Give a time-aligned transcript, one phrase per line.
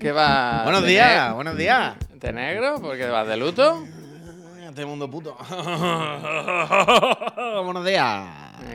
[0.00, 0.62] ¿Qué va?
[0.64, 1.94] Buenos días, ne- buenos días.
[2.14, 2.76] ¿De negro?
[2.80, 3.84] ¿Porque vas de luto?
[4.68, 5.36] Este mundo puto.
[7.64, 8.26] buenos días.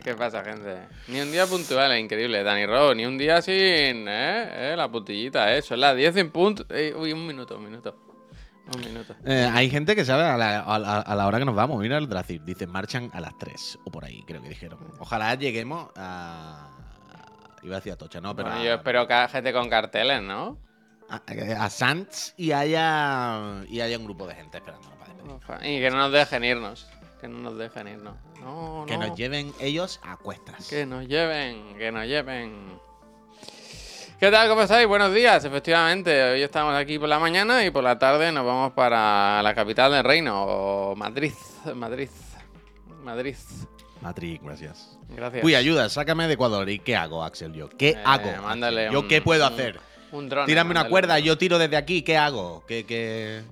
[0.04, 0.78] ¿Qué pasa, gente?
[1.08, 2.96] Ni un día puntual, es increíble, Dani Rowe.
[2.96, 4.72] Ni un día sin, ¿eh?
[4.72, 4.76] ¿Eh?
[4.78, 5.62] La puntillita, ¿eh?
[5.62, 6.66] Son las 10 en punto.
[6.70, 7.96] Eh, uy, un minuto, un minuto.
[8.76, 9.16] Un minuto.
[9.26, 11.82] Eh, hay gente que sabe a la, a la- a la hora que nos vamos.
[11.82, 12.44] Mira el Dracir.
[12.44, 14.80] Dice, marchan a las 3 o por ahí, creo que dijeron.
[15.00, 16.70] Ojalá lleguemos a.
[17.64, 18.50] Iba a decir a Tocha, no, pero.
[18.50, 20.58] Bueno, yo espero que haya gente con carteles, ¿no?
[21.10, 21.22] a,
[21.64, 23.64] a Sanz y haya.
[23.70, 25.14] Y haya un grupo de gente esperándonos para
[25.60, 25.78] despedir.
[25.78, 26.88] Y que no nos dejen irnos.
[27.22, 28.16] Que no nos dejen irnos.
[28.42, 29.08] No, Que no.
[29.08, 30.68] nos lleven ellos a cuestas.
[30.68, 32.80] Que nos lleven, que nos lleven.
[34.20, 34.48] ¿Qué tal?
[34.50, 34.88] ¿Cómo estáis?
[34.88, 35.44] Buenos días.
[35.46, 39.54] Efectivamente, hoy estamos aquí por la mañana y por la tarde nos vamos para la
[39.56, 41.34] capital del reino, Madrid.
[41.76, 42.10] Madrid.
[43.04, 43.36] Madrid.
[44.02, 44.97] Matrix, gracias.
[45.10, 45.44] Gracias.
[45.44, 46.70] Uy, ayuda, sácame de Ecuador.
[46.70, 47.54] ¿Y qué hago, Axel?
[47.54, 48.30] Yo, ¿qué Eh, hago?
[48.44, 48.90] mándale?
[48.92, 49.80] ¿Yo un- qué puedo un- hacer?
[50.12, 50.46] Un dron.
[50.46, 52.64] Tírame una cuerda, yo tiro desde aquí, ¿qué hago?
[52.68, 53.44] ¿Qué, qué,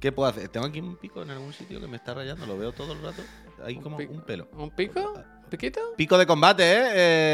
[0.00, 0.48] qué puedo hacer?
[0.48, 3.02] Tengo aquí un pico en algún sitio que me está rayando, lo veo todo el
[3.02, 3.22] rato.
[3.64, 4.12] Hay como pico.
[4.12, 4.48] un pelo.
[4.52, 5.00] ¿Un pico?
[5.14, 5.80] ¿Un piquito?
[5.96, 6.84] Pico de combate, ¿eh?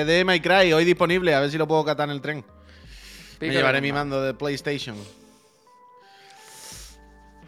[0.01, 2.42] Eh, De My Cry, hoy disponible, a ver si lo puedo catar en el tren.
[3.39, 4.97] Pico me llevaré mi mando de PlayStation.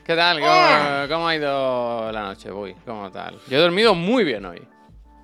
[0.05, 0.39] ¿Qué tal?
[0.39, 1.07] ¿Cómo, ¡Ah!
[1.09, 2.53] cómo ha ido la noche?
[2.53, 3.39] Uy, ¿cómo tal?
[3.49, 4.61] Yo he dormido muy bien hoy.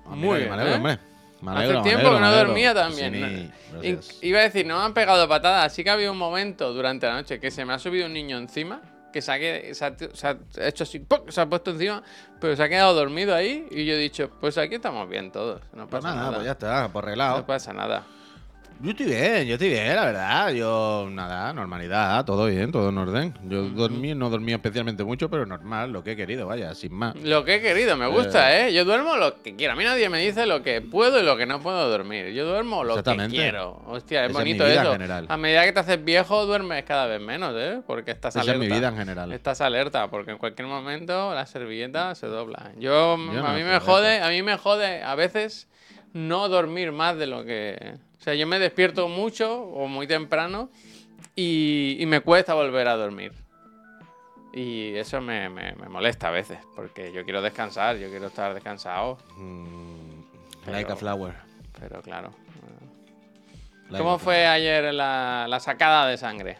[0.05, 0.75] Muy bien, Me alegro, ¿eh?
[0.77, 0.99] hombre.
[1.41, 3.13] Me Hace me tiempo alegro, que no dormía también.
[3.13, 3.51] Sí, I-
[3.93, 4.23] gracias.
[4.23, 5.65] Iba a decir, no me han pegado patadas.
[5.71, 8.13] Así que ha habido un momento durante la noche que se me ha subido un
[8.13, 8.79] niño encima,
[9.11, 11.21] que se ha, que- se ha- se ha hecho así, ¡pum!
[11.29, 12.03] se ha puesto encima,
[12.39, 13.65] pero se ha quedado dormido ahí.
[13.71, 15.61] Y yo he dicho, pues aquí estamos bien todos.
[15.73, 16.33] No Pues pasa nada, nada.
[16.35, 17.37] pues ya está, por arreglado.
[17.37, 18.03] no pasa nada.
[18.83, 20.51] Yo estoy bien, yo estoy bien, la verdad.
[20.53, 23.33] Yo, nada, normalidad, todo bien, todo en orden.
[23.47, 27.15] Yo dormí, no dormí especialmente mucho, pero normal, lo que he querido, vaya, sin más.
[27.17, 28.73] Lo que he querido, me gusta, ¿eh?
[28.73, 29.73] Yo duermo lo que quiero.
[29.73, 32.29] A mí nadie me dice lo que puedo y lo que no puedo dormir.
[32.33, 33.83] Yo duermo lo que quiero.
[33.85, 34.91] Hostia, es Esa es bonito en eso.
[34.93, 35.25] general.
[35.29, 37.81] A medida que te haces viejo, duermes cada vez menos, ¿eh?
[37.85, 38.67] Porque estás Esa es alerta.
[38.67, 39.31] mi vida en general.
[39.31, 42.71] Estás alerta, porque en cualquier momento la servilleta se dobla.
[42.79, 45.67] Yo, Yo a no mí me jode, a mí me jode a veces
[46.13, 47.97] no dormir más de lo que.
[48.21, 50.69] O sea, yo me despierto mucho o muy temprano
[51.35, 53.33] y, y me cuesta volver a dormir.
[54.53, 58.53] Y eso me, me- me molesta a veces, porque yo quiero descansar, yo quiero estar
[58.53, 60.21] descansado, Mm,
[60.65, 61.33] Pero- like a flower.
[61.79, 62.31] pero claro.
[63.89, 66.57] like ¿Cómo fue ayer la, la sacada de sangre?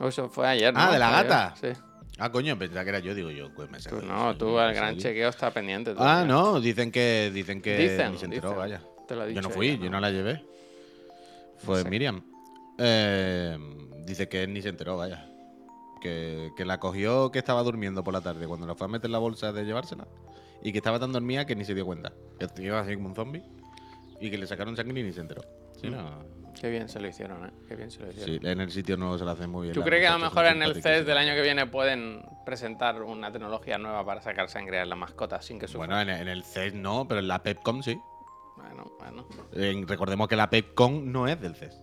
[0.00, 0.80] O Eso fue ayer, ¿no?
[0.80, 1.54] Ah, ¿de la Fue ayer, gata?
[1.60, 1.68] Sí.
[2.20, 3.52] Ah, coño, pensaba que era yo, digo yo.
[3.54, 5.92] Pues me Tú no, tú el gran chequeo está pendiente.
[5.94, 8.58] tú, Ah, no, dicen que dicen que Dicen, se enteró, dicen.
[8.58, 8.80] vaya.
[9.08, 10.44] Te lo ha Yo no fui, ella, yo no la llevé.
[11.56, 11.82] Fue.
[11.84, 12.22] Miriam.
[12.78, 13.58] Eh,
[14.04, 15.28] dice que ni se enteró, vaya.
[16.00, 19.06] Que, que la cogió que estaba durmiendo por la tarde cuando la fue a meter
[19.06, 20.06] en la bolsa de llevársela.
[20.62, 22.12] Y que estaba tan dormida que ni se dio cuenta.
[22.38, 23.42] Que iba así como un zombie.
[24.20, 25.42] Y que le sacaron sangre y ni se enteró.
[25.80, 25.92] Sí, Mm.
[25.92, 26.38] no.
[26.60, 27.50] Qué bien se lo hicieron, ¿eh?
[27.68, 28.40] Qué bien se lo hicieron.
[28.40, 29.74] Sí, en el sitio no se lo hace muy bien.
[29.74, 33.00] ¿Tú crees que a lo mejor en el CES del año que viene pueden presentar
[33.02, 35.86] una tecnología nueva para sacar sangre a la mascota sin que sufra?
[35.86, 37.96] Bueno, en el, CES no, pero en la PepCon sí.
[38.68, 39.28] Bueno, bueno.
[39.52, 41.80] Eh, recordemos que la PepCon no es del CES.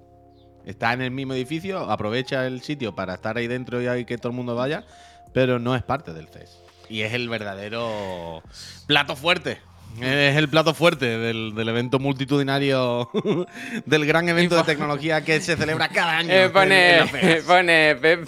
[0.66, 4.18] Está en el mismo edificio, aprovecha el sitio para estar ahí dentro y ahí que
[4.18, 4.86] todo el mundo vaya,
[5.34, 6.62] pero no es parte del CES.
[6.90, 8.42] Y es el verdadero
[8.88, 9.60] plato fuerte.
[10.02, 13.10] Es el plato fuerte del, del evento multitudinario,
[13.86, 16.32] del gran evento de tecnología que se celebra cada año.
[16.32, 18.28] Eh, en pone Pep,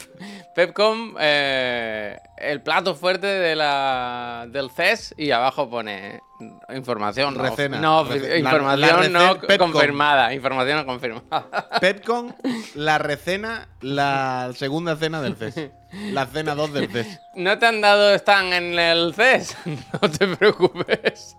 [0.57, 6.19] Pepcom eh, el plato fuerte de la, del CES y abajo pone
[6.73, 7.79] información no, Recena.
[7.79, 8.01] no
[8.35, 9.72] información la no Pepcom.
[9.72, 12.35] confirmada información no confirmada PepCon,
[12.73, 15.69] la recena, la segunda cena del CES.
[16.12, 17.19] La cena 2 del CES.
[17.35, 19.56] no te han dado stand en el CES
[20.01, 21.37] no te preocupes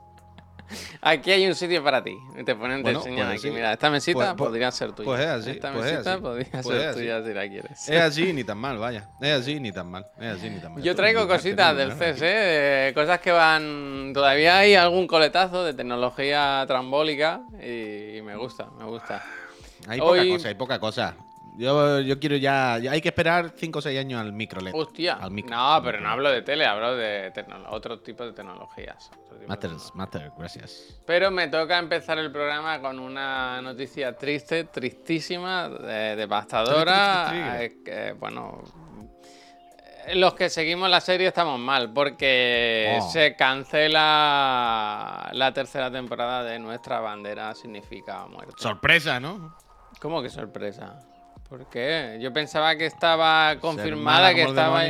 [1.00, 2.18] Aquí hay un sitio para ti.
[2.44, 3.50] Te ponen, te Bueno, enseñan pues aquí.
[3.52, 5.06] Mira, esta mesita Pues- pues- podría ser tuya.
[5.06, 6.98] pues es así, Esta pues es mesita así, podría pues ser así.
[6.98, 7.88] tuya si la quieres.
[7.88, 9.08] Es así ni tan mal, vaya.
[9.20, 10.06] Es así ni tan mal.
[10.18, 10.82] Es así ni tan mal.
[10.82, 11.92] Yo traigo cositas del.
[11.92, 12.92] CES, ¿eh?
[12.94, 14.10] Cosas que van.
[14.12, 19.22] Todavía hay algún coletazo de tecnología trambólica y, y me gusta, me gusta.
[19.86, 21.14] Hay Hoy- poca cosa, hay poca cosa.
[21.58, 24.72] Yo, yo quiero ya, ya Hay que esperar 5 o 6 años al micro LED.
[24.74, 25.14] Hostia.
[25.14, 25.56] Al micro.
[25.56, 27.32] No, pero no hablo de tele, hablo de
[27.70, 29.10] otro tipo de tecnologías.
[29.10, 29.94] tipo de tecnologías.
[29.96, 31.00] matter, gracias.
[31.04, 37.56] Pero me toca empezar el programa con una noticia triste, tristísima, de- devastadora.
[37.60, 38.62] Eh, bueno,
[40.06, 43.10] eh, los que seguimos la serie estamos mal porque Oh.
[43.10, 48.54] se cancela la tercera temporada de Nuestra bandera significa muerte.
[48.58, 49.56] Sorpresa, ¿no?
[50.00, 51.00] ¿Cómo que sorpresa?
[51.48, 52.18] ¿Por qué?
[52.20, 54.82] Yo pensaba que estaba Ser confirmada que estaba.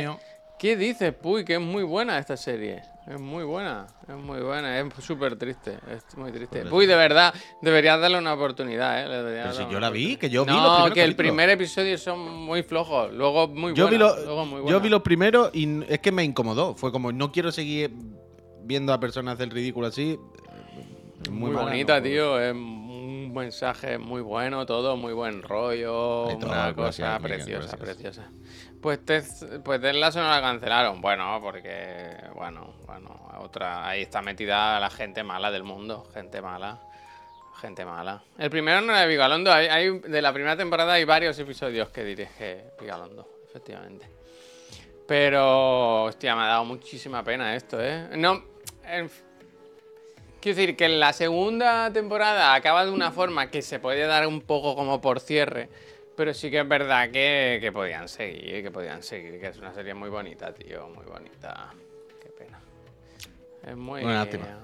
[0.57, 1.45] ¿Qué dices, Puy?
[1.45, 2.81] Que es muy buena esta serie.
[3.07, 6.59] Es muy buena, es muy buena, es súper triste, es muy triste.
[6.59, 6.75] Por eso.
[6.75, 9.41] Uy, de verdad, deberías darle una oportunidad, ¿eh?
[9.41, 11.15] Pero si yo la vi, que yo vi no, los primeros que el capítulos.
[11.31, 15.01] primer episodio son muy flojos, luego muy Yo vi, lo- luego muy yo vi los
[15.01, 16.75] primeros y es que me incomodó.
[16.75, 17.91] Fue como, no quiero seguir
[18.63, 20.19] viendo a personas hacer ridículo así.
[21.31, 22.39] Muy, mala, bonita, no tío.
[22.39, 22.53] Es
[23.39, 26.27] mensaje muy bueno, todo muy buen rollo.
[26.27, 27.79] Una cosa preciosa, gracias.
[27.95, 28.29] preciosa.
[28.81, 29.23] Pues Ted,
[29.63, 31.01] pues Ted Lasso no la cancelaron.
[31.01, 33.87] Bueno, porque, bueno, bueno, otra.
[33.87, 36.07] Ahí está metida la gente mala del mundo.
[36.13, 36.79] Gente mala.
[37.59, 38.23] Gente mala.
[38.37, 39.51] El primero no era de Vigalondo.
[39.51, 44.09] Hay, hay- de la primera temporada hay varios episodios que dirige Vigalondo, efectivamente.
[45.07, 48.09] Pero, hostia, me ha dado muchísima pena esto, ¿eh?
[48.15, 48.43] No,
[48.85, 49.09] en-
[50.41, 54.27] quiero decir que en la segunda temporada acaba de una forma que se puede dar
[54.27, 55.69] un poco como por cierre,
[56.15, 59.73] pero sí que es verdad que, que podían seguir, que podían seguir, que es una
[59.73, 61.73] serie muy bonita, tío, muy bonita.
[62.21, 62.59] Qué pena.
[63.65, 64.03] Es muy,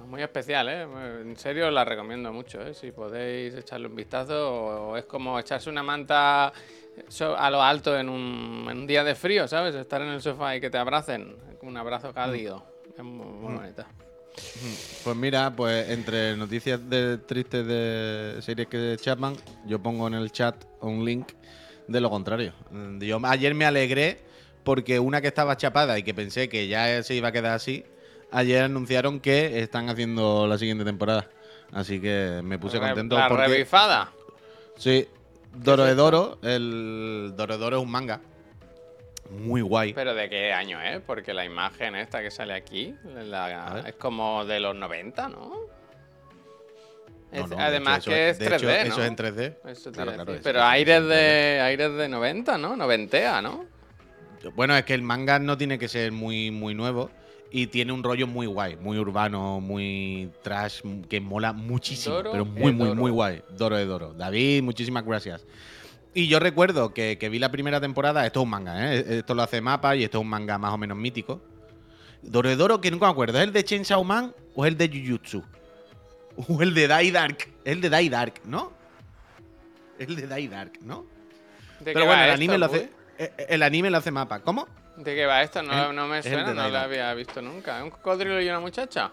[0.08, 0.82] muy especial, ¿eh?
[1.22, 2.74] En serio la recomiendo mucho, ¿eh?
[2.74, 8.10] Si podéis echarle un vistazo, o es como echarse una manta a lo alto en
[8.10, 9.76] un, en un día de frío, ¿sabes?
[9.76, 12.66] Estar en el sofá y que te abracen, un abrazo cálido.
[12.98, 13.88] Es muy, muy bonita.
[15.04, 19.36] Pues mira, pues entre noticias de tristes de series que Chapman,
[19.68, 21.28] yo pongo en el chat un link
[21.88, 22.54] de lo contrario.
[22.72, 24.20] Mm, Yo ayer me alegré
[24.64, 27.86] porque una que estaba chapada y que pensé que ya se iba a quedar así,
[28.32, 31.30] ayer anunciaron que están haciendo la siguiente temporada.
[31.72, 34.12] Así que me puse Re- contento La porque revifada.
[34.78, 35.08] sí,
[35.54, 38.22] Doroedoro, el Doroedoro es un manga
[39.30, 39.94] muy guay.
[39.94, 44.46] Pero de qué año es, porque la imagen esta que sale aquí la- es como
[44.46, 45.50] de los 90, ¿no?
[47.32, 48.94] No, Es- no, de además hecho, que es de 3D, hecho, ¿no?
[48.94, 49.58] Eso es en 3D.
[49.66, 50.36] Eso te Claro, iba a claro, decir.
[50.36, 51.54] eso Pero aires eso es en 3D.
[51.56, 52.76] de, aires de 90, ¿no?
[52.76, 53.66] Noventea, ¿no?
[54.56, 57.10] Bueno, es que el manga no tiene que ser muy, muy nuevo
[57.50, 62.46] y tiene un rollo muy guay, muy urbano, muy trash, que mola muchísimo, Doro pero
[62.46, 63.42] muy, muy, muy guay.
[63.50, 64.14] Doro de Doro.
[64.14, 65.44] David, muchísimas gracias.
[66.16, 69.18] Y yo recuerdo que, que vi la primera temporada, esto es un manga, ¿eh?
[69.20, 71.42] esto lo hace Mapa y esto es un manga más o menos mítico.
[72.22, 74.78] Doro de Doro, que nunca me acuerdo, ¿es el de Chainsaw Man o es el
[74.78, 75.44] de Jujutsu?
[76.50, 78.72] O el de Die Dark, es el de Die Dark, ¿no?
[80.00, 81.06] El de Die Dark, ¿no?
[81.80, 82.80] ¿De Pero bueno, el esto, anime lo hace.
[82.80, 82.90] Puy?
[83.20, 84.40] eh, El anime lo hace Mapa.
[84.40, 84.68] ¿Cómo?
[84.98, 85.62] ¿De qué va esto?
[85.62, 87.78] No, me suena, no lo había visto nunca.
[87.78, 89.12] ¿Es un cocodrilo y una muchacha?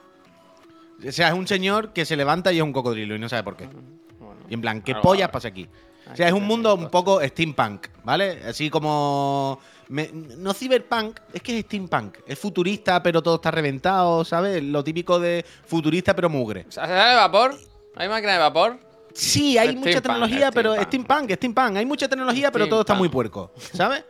[1.07, 3.43] O sea, es un señor que se levanta y es un cocodrilo y no sabe
[3.43, 3.67] por qué.
[3.67, 5.69] Bueno, Y en plan, ¿qué algo pollas pasa aquí?
[6.13, 8.43] O sea, es un mundo un poco steampunk, ¿vale?
[8.47, 9.59] Así como...
[9.89, 12.19] me- no cyberpunk, es que es steampunk.
[12.27, 14.63] Es futurista, pero todo está reventado, ¿sabes?
[14.63, 16.67] Lo típico de futurista, pero mugre.
[16.69, 17.59] ¿Se de vapor?
[17.97, 18.79] ¿Hay máquina de vapor?
[19.15, 21.31] Sí, hay mucha tecnología, pero steampunk.
[21.33, 21.77] steampunk.
[21.77, 24.05] Hay mucha tecnología, pero todo está muy puerco, ¿sabes?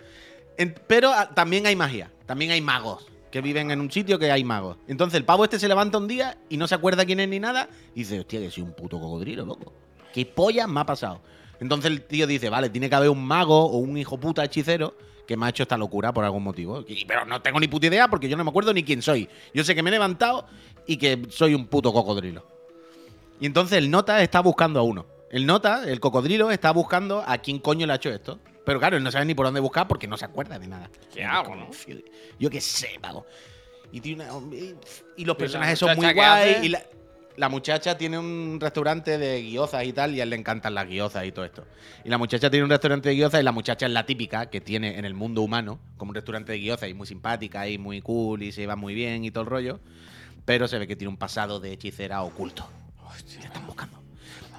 [0.86, 4.44] Pero ah, también hay magia, también hay magos que viven en un sitio que hay
[4.44, 4.76] magos.
[4.86, 7.40] Entonces el pavo este se levanta un día y no se acuerda quién es ni
[7.40, 9.72] nada y dice, hostia, que soy un puto cocodrilo, loco.
[10.12, 11.20] ¿Qué polla me ha pasado?
[11.62, 14.94] Entonces el tío dice, vale, tiene que haber un mago o un hijo puta hechicero
[15.26, 16.84] que me ha hecho esta locura por algún motivo.
[16.88, 19.28] Y- pero no tengo ni puta idea porque yo no me acuerdo ni quién soy.
[19.54, 20.44] Yo sé que me he levantado
[20.86, 22.44] y que soy un puto cocodrilo.
[23.40, 25.06] Y entonces el nota está buscando a uno.
[25.30, 28.40] El nota, el cocodrilo, está buscando a quién coño le ha hecho esto.
[28.66, 30.90] Pero claro, él no sabe ni por dónde buscar porque no se acuerda de nada.
[31.14, 31.72] ¿Qué hago, no?
[31.72, 31.96] "Fío,
[32.40, 33.24] Yo qué sé, pago.
[33.92, 34.76] Y, tiene una- y- y los
[35.16, 36.54] ¿Y la personajes son muy muchacha qué guay.
[36.54, 36.66] hace?
[36.66, 36.82] Y la,
[37.36, 40.86] la muchacha tiene un restaurante de guiozas y tal, y a él le encantan las
[40.88, 41.64] guiozas y todo esto.
[42.04, 44.60] Y la muchacha tiene un restaurante de guiozas y la muchacha es la típica que
[44.60, 48.00] tiene en el mundo humano, como un restaurante de guiozas y muy simpática y muy
[48.02, 49.80] cool y se va muy bien y todo el rollo.
[50.44, 52.68] Pero se ve que tiene un pasado de hechicera oculto.
[53.38, 53.98] Le están buscando.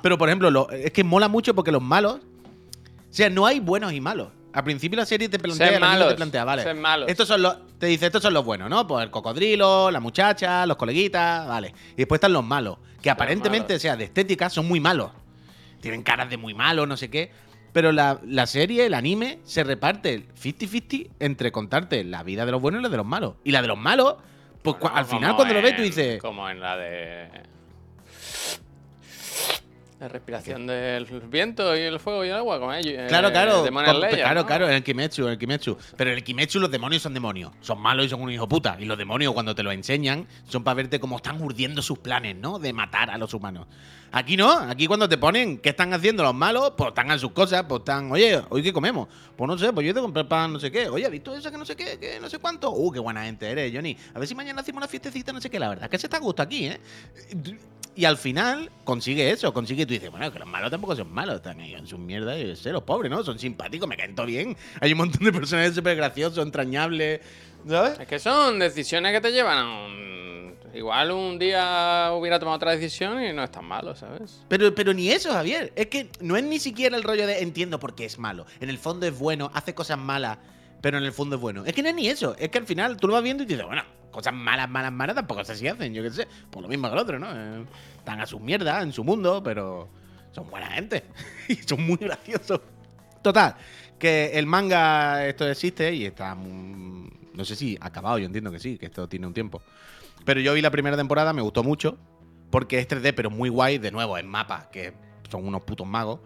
[0.02, 2.16] Pero, por ejemplo, lo- es que mola mucho porque los malos.
[2.16, 4.30] O sea, no hay buenos y malos.
[4.54, 6.64] Al principio la serie te plantea, Ser malos, te plantea, vale.
[6.64, 7.10] ser malos.
[7.10, 7.58] Estos son los.
[7.80, 8.86] Te dice, estos son los buenos, ¿no?
[8.88, 11.74] Pues el cocodrilo, la muchacha, los coleguitas, vale.
[11.94, 12.78] Y después están los malos.
[13.02, 13.80] Que aparentemente, malos.
[13.80, 15.12] o sea, de estética, son muy malos.
[15.82, 17.32] Tienen caras de muy malos, no sé qué.
[17.74, 22.62] Pero la, la serie, el anime, se reparte 50-50 entre contarte la vida de los
[22.62, 23.34] buenos y la de los malos.
[23.44, 24.16] Y la de los malos,
[24.62, 26.22] pues Bueno, al final cuando lo ves tú dices.
[26.22, 27.28] Como en la de.
[30.04, 33.08] La respiración del viento y el fuego y el agua, como ellos.
[33.08, 33.64] Claro, claro.
[33.64, 34.46] Claro, ¿no?
[34.46, 35.78] claro, en el Kimetsu, en el Kimetsu.
[35.96, 37.54] Pero en el Kimetsu los demonios son demonios.
[37.62, 38.76] Son malos y son un hijo puta.
[38.78, 42.36] Y los demonios, cuando te lo enseñan, son para verte cómo están urdiendo sus planes,
[42.36, 42.60] ¿no?
[42.60, 43.66] De matar a los humanos.
[44.12, 47.32] Aquí no, aquí cuando te ponen qué están haciendo los malos, pues están en sus
[47.32, 49.08] cosas, pues están, oye, ¿hoy qué comemos?
[49.38, 50.90] Pues no sé, pues yo te compré pan, no sé qué.
[50.90, 52.72] Oye, ¿has visto eso que no sé qué, que no sé cuánto?
[52.72, 53.96] Uh, qué buena gente eres, Johnny.
[54.14, 55.60] A ver si mañana hacemos una fiestecita, no sé qué.
[55.60, 56.80] La verdad que se está a gusto aquí, ¿eh?
[57.96, 61.12] Y al final consigue eso, consigue y tú dices, bueno, que los malos tampoco son
[61.12, 63.24] malos, están ahí en sus mierdas y sé, los pobres, ¿no?
[63.24, 64.58] Son simpáticos, me caen todo bien.
[64.82, 67.22] Hay un montón de personajes súper graciosos, entrañables,
[67.68, 68.00] ¿sabes?
[68.00, 70.14] Es que son decisiones que te llevan a un
[70.74, 74.44] igual un día hubiera tomado otra decisión y no es tan malo, ¿sabes?
[74.48, 75.72] Pero, pero ni eso, Javier.
[75.76, 78.46] Es que no es ni siquiera el rollo de entiendo por qué es malo.
[78.60, 80.38] En el fondo es bueno, hace cosas malas,
[80.82, 81.64] pero en el fondo es bueno.
[81.66, 82.36] Es que no es ni eso.
[82.40, 85.16] Es que al final tú lo vas viendo y dices, bueno, cosas malas, malas, malas
[85.16, 86.28] tampoco sé si hacen, yo qué sé.
[86.50, 87.28] Por lo mismo que el otro, ¿no?
[87.34, 87.66] Eh,
[87.98, 89.90] están a sus mierdas en su mundo, pero
[90.32, 91.04] son buena gente.
[91.50, 92.62] y son muy graciosos.
[93.22, 93.56] Total,
[94.00, 96.36] que el manga esto existe y está...
[96.36, 99.62] no sé si acabado, yo entiendo que sí, que esto tiene un tiempo.
[100.24, 101.98] Pero yo vi la primera temporada, me gustó mucho,
[102.50, 104.94] porque es 3D, pero muy guay, de nuevo, en mapa, que
[105.30, 106.20] son unos putos magos.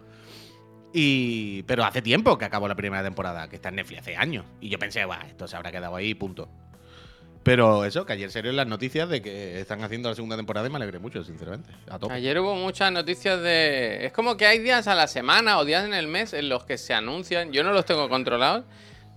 [0.92, 1.62] Y.
[1.64, 4.44] Pero hace tiempo que acabó la primera temporada, que está en Netflix, hace años.
[4.60, 6.48] Y yo pensé, va, esto se habrá quedado ahí, punto.
[7.42, 10.70] Pero eso, que ayer salieron las noticias de que están haciendo la segunda temporada y
[10.70, 11.70] me alegré mucho, sinceramente.
[11.88, 12.14] A tope.
[12.14, 14.04] Ayer hubo muchas noticias de.
[14.06, 16.64] Es como que hay días a la semana o días en el mes en los
[16.64, 17.52] que se anuncian.
[17.52, 18.64] Yo no los tengo controlados,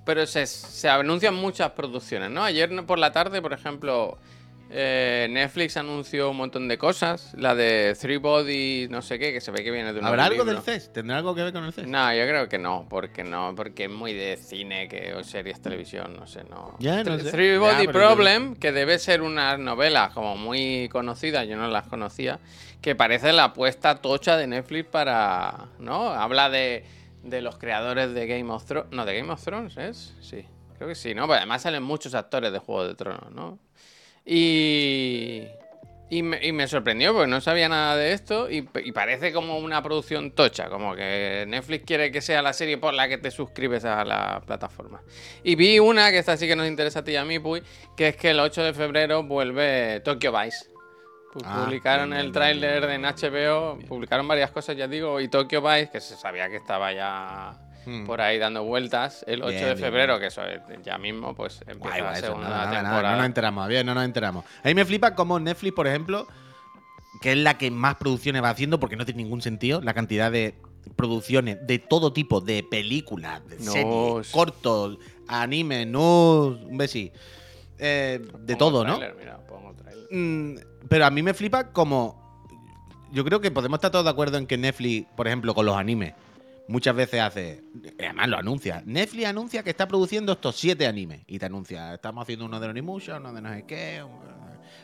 [0.05, 2.43] pero se, se anuncian muchas producciones, ¿no?
[2.43, 4.17] Ayer por la tarde, por ejemplo,
[4.73, 7.33] eh, Netflix anunció un montón de cosas.
[7.37, 10.25] La de Three Bodies, no sé qué, que se ve que viene de un ¿Habrá
[10.25, 10.53] algo libro.
[10.53, 10.93] del CES?
[10.93, 11.87] ¿Tendrá algo que ver con el CES?
[11.87, 15.61] No, yo creo que no, porque no, porque es muy de cine que o series
[15.61, 16.75] televisión, no sé, no.
[16.79, 17.31] Ya, no Thr- sé.
[17.31, 21.57] Three Ya, Body pero yo- Problem, que debe ser una novela como muy conocida, yo
[21.57, 22.39] no las conocía,
[22.81, 26.09] que parece la apuesta tocha de Netflix para, ¿no?
[26.09, 26.85] Habla de,
[27.23, 30.15] de los creadores de Game of Thrones, no, de Game of Thrones, ¿es?
[30.21, 30.45] Sí,
[30.77, 31.27] creo que sí, ¿no?
[31.27, 33.59] Pues además salen muchos actores de Juego de Tronos, ¿no?
[34.25, 35.47] Y,
[36.09, 39.57] y, me, y me sorprendió porque no sabía nada de esto y, y parece como
[39.57, 43.31] una producción tocha, como que Netflix quiere que sea la serie por la que te
[43.31, 45.01] suscribes a la plataforma.
[45.43, 47.63] Y vi una que esta sí que nos interesa a ti y a mí, Puy,
[47.95, 50.71] que es que el 8 de febrero vuelve Tokyo Vice.
[51.45, 56.01] Ah, publicaron el tráiler en HBO, publicaron varias cosas, ya digo, y Tokyo Vice, que
[56.01, 58.05] se sabía que estaba ya Hmm.
[58.05, 60.21] por ahí dando vueltas, el 8 Bien, de febrero, bien.
[60.21, 63.11] que eso es ya mismo, pues empieza Guay, segunda temporada.
[63.11, 64.45] no nos enteramos, bien, no nos enteramos.
[64.63, 66.27] A mí me flipa como Netflix, por ejemplo,
[67.21, 70.31] que es la que más producciones va haciendo, porque no tiene ningún sentido la cantidad
[70.31, 70.55] de
[70.95, 74.97] producciones de todo tipo, de películas, de series, cortos,
[75.27, 77.11] anime, news, un besi.
[77.77, 78.99] Eh, de todo, ¿no?
[78.99, 79.39] mira.
[80.11, 80.55] Mm,
[80.87, 82.19] pero a mí me flipa como.
[83.11, 85.75] Yo creo que podemos estar todos de acuerdo en que Netflix, por ejemplo, con los
[85.75, 86.13] animes,
[86.71, 87.63] muchas veces hace.
[87.99, 88.81] y Además lo anuncia.
[88.85, 91.21] Netflix anuncia que está produciendo estos siete animes.
[91.27, 94.03] Y te anuncia, estamos haciendo uno de Onimusha, uno de no sé qué.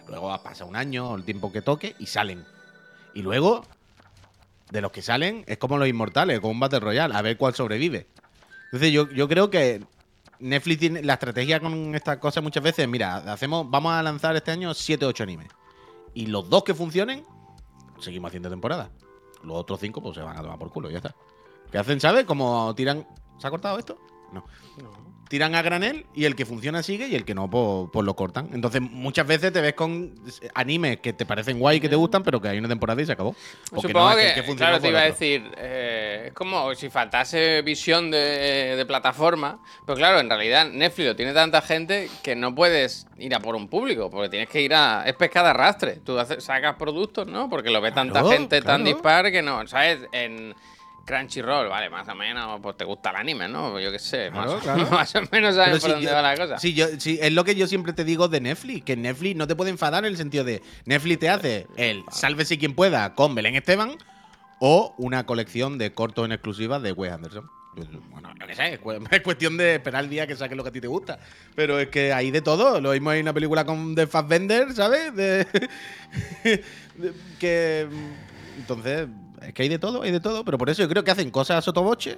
[0.08, 2.46] Luego pasa un año, el tiempo que toque, y salen.
[3.14, 3.64] Y luego,
[4.70, 7.56] de los que salen, es como los inmortales, como un Battle Royale, a ver cuál
[7.56, 8.08] sobrevive.
[8.66, 9.82] Entonces yo, yo creo que
[10.40, 14.52] Netflix tiene la estrategia con estas cosas muchas veces, mira, hacemos, vamos a lanzar este
[14.52, 15.48] año 7 o 8 animes.
[16.14, 17.24] Y los dos que funcionen,
[18.00, 18.92] seguimos haciendo temporada.
[19.44, 21.16] Los otros cinco, pues se van a tomar por culo, ya está.
[21.72, 22.26] ¿Qué hacen, sabes?
[22.26, 23.06] Como tiran.
[23.38, 23.98] ¿Se ha cortado esto?
[24.32, 24.46] No.
[24.82, 25.08] No.
[25.30, 28.16] Tiran a granel y el que funciona sigue y el que no, pues, pues lo
[28.16, 28.48] cortan.
[28.54, 30.16] Entonces, muchas veces te ves con
[30.56, 33.06] animes que te parecen guay y que te gustan, pero que hay una temporada y
[33.06, 33.36] se acabó.
[33.70, 38.10] Porque Supongo no, que, claro, te iba a decir, eh, es como si faltase visión
[38.10, 43.06] de, de plataforma, pero claro, en realidad Netflix lo tiene tanta gente que no puedes
[43.18, 45.04] ir a por un público, porque tienes que ir a...
[45.06, 47.50] es pescada arrastre, tú haces- sacas productos, ¿no?
[47.50, 50.00] Porque lo ve tanta Claro, gente tan dispar que no, ¿sabes?
[50.14, 50.56] En
[51.08, 53.72] Crunchyroll, vale, más o menos, pues te gusta el anime, ¿no?
[53.72, 54.92] Pues yo qué sé, más, Claro, o- claro.
[54.92, 56.60] más o menos Pero sabes por si dónde yo- va la cosa.
[56.60, 59.48] Sí, yo, sí, es lo que yo siempre te digo de Netflix, que Netflix no
[59.48, 63.34] te puede enfadar en el sentido de Netflix te hace el sálvese quien pueda con
[63.36, 63.96] Belén Esteban
[64.60, 67.50] o una colección de cortos en exclusiva de Wes Anderson.
[68.10, 70.64] Bueno, yo qué sé, es cu- es cuestión de esperar el día que saques lo
[70.64, 71.20] que a ti te gusta.
[71.56, 72.82] Pero es que hay de todo.
[72.82, 75.16] Lo mismo hay una película con de Fassbender, ¿sabes?
[75.16, 75.46] De,
[76.44, 76.64] de-
[77.40, 79.08] que mm, entonces
[79.42, 80.44] es que hay de todo, hay de todo.
[80.46, 82.18] Pero por eso yo creo que hacen cosas a sotoboche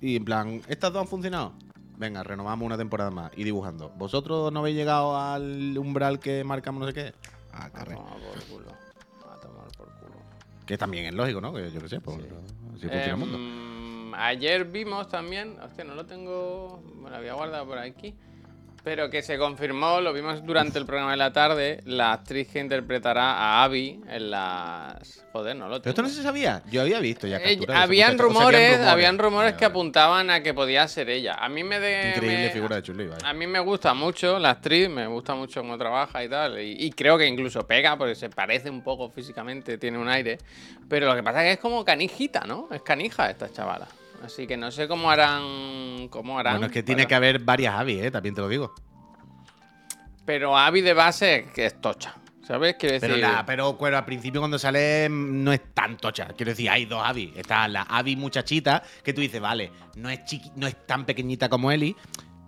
[0.00, 1.52] y en plan, estas dos han funcionado.
[1.96, 3.90] Venga, renovamos una temporada más y dibujando.
[3.96, 7.12] ¿Vosotros no habéis llegado al umbral que marcamos no sé qué?
[7.52, 7.94] Ah, A carre.
[7.94, 8.70] tomar por culo.
[9.32, 10.14] A tomar por culo.
[10.66, 11.52] Que también es lógico, ¿no?
[11.54, 12.28] Que yo qué sé, pues, así
[12.88, 13.36] funciona el mundo.
[13.38, 18.14] Em, ayer vimos también, hostia, no lo tengo, me lo había guardado por aquí,
[18.84, 22.60] pero que se confirmó, lo vimos durante el programa de la tarde, la actriz que
[22.60, 25.24] interpretará a Abby en las...
[25.32, 25.90] Joder, no lo Pero tengo.
[25.90, 26.62] esto no se sabía.
[26.70, 30.86] Yo había visto ya Eh, capturas habían, rumores, habían rumores que apuntaban a que podía
[30.86, 31.34] ser ella.
[31.34, 32.10] A mí me de...
[32.14, 33.28] Increíble me- figura de vaya.
[33.28, 36.60] A mí me gusta mucho la actriz, me gusta mucho cómo trabaja y tal.
[36.60, 40.38] Y, y creo que incluso pega porque se parece un poco físicamente, tiene un aire.
[40.88, 42.68] Pero lo que pasa es que es como canijita, ¿no?
[42.70, 43.88] Es canija esta chavala.
[44.24, 46.08] Así que no sé cómo harán.
[46.08, 48.10] Cómo harán Bueno, es que tiene para- que haber varias Abby, ¿eh?
[48.10, 48.74] También te lo digo.
[50.24, 52.14] Pero Abby de base que es tocha.
[52.46, 52.76] ¿Sabes?
[52.78, 53.08] Quiero decir.
[53.08, 56.28] Pero, la, pero, pero al principio cuando sale mm, no es tan tocha.
[56.36, 57.32] Quiero decir, hay dos Abby.
[57.36, 61.48] Está la Abby muchachita, que tú dices, vale, no es, chiqui- no es tan pequeñita
[61.48, 61.96] como Ellie,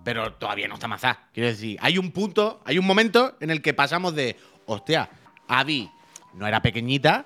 [0.03, 1.19] pero todavía no está mazá.
[1.33, 4.35] Quiero decir, hay un punto, hay un momento en el que pasamos de
[4.67, 5.09] hostia,
[5.47, 5.89] Abby
[6.35, 7.25] no era pequeñita,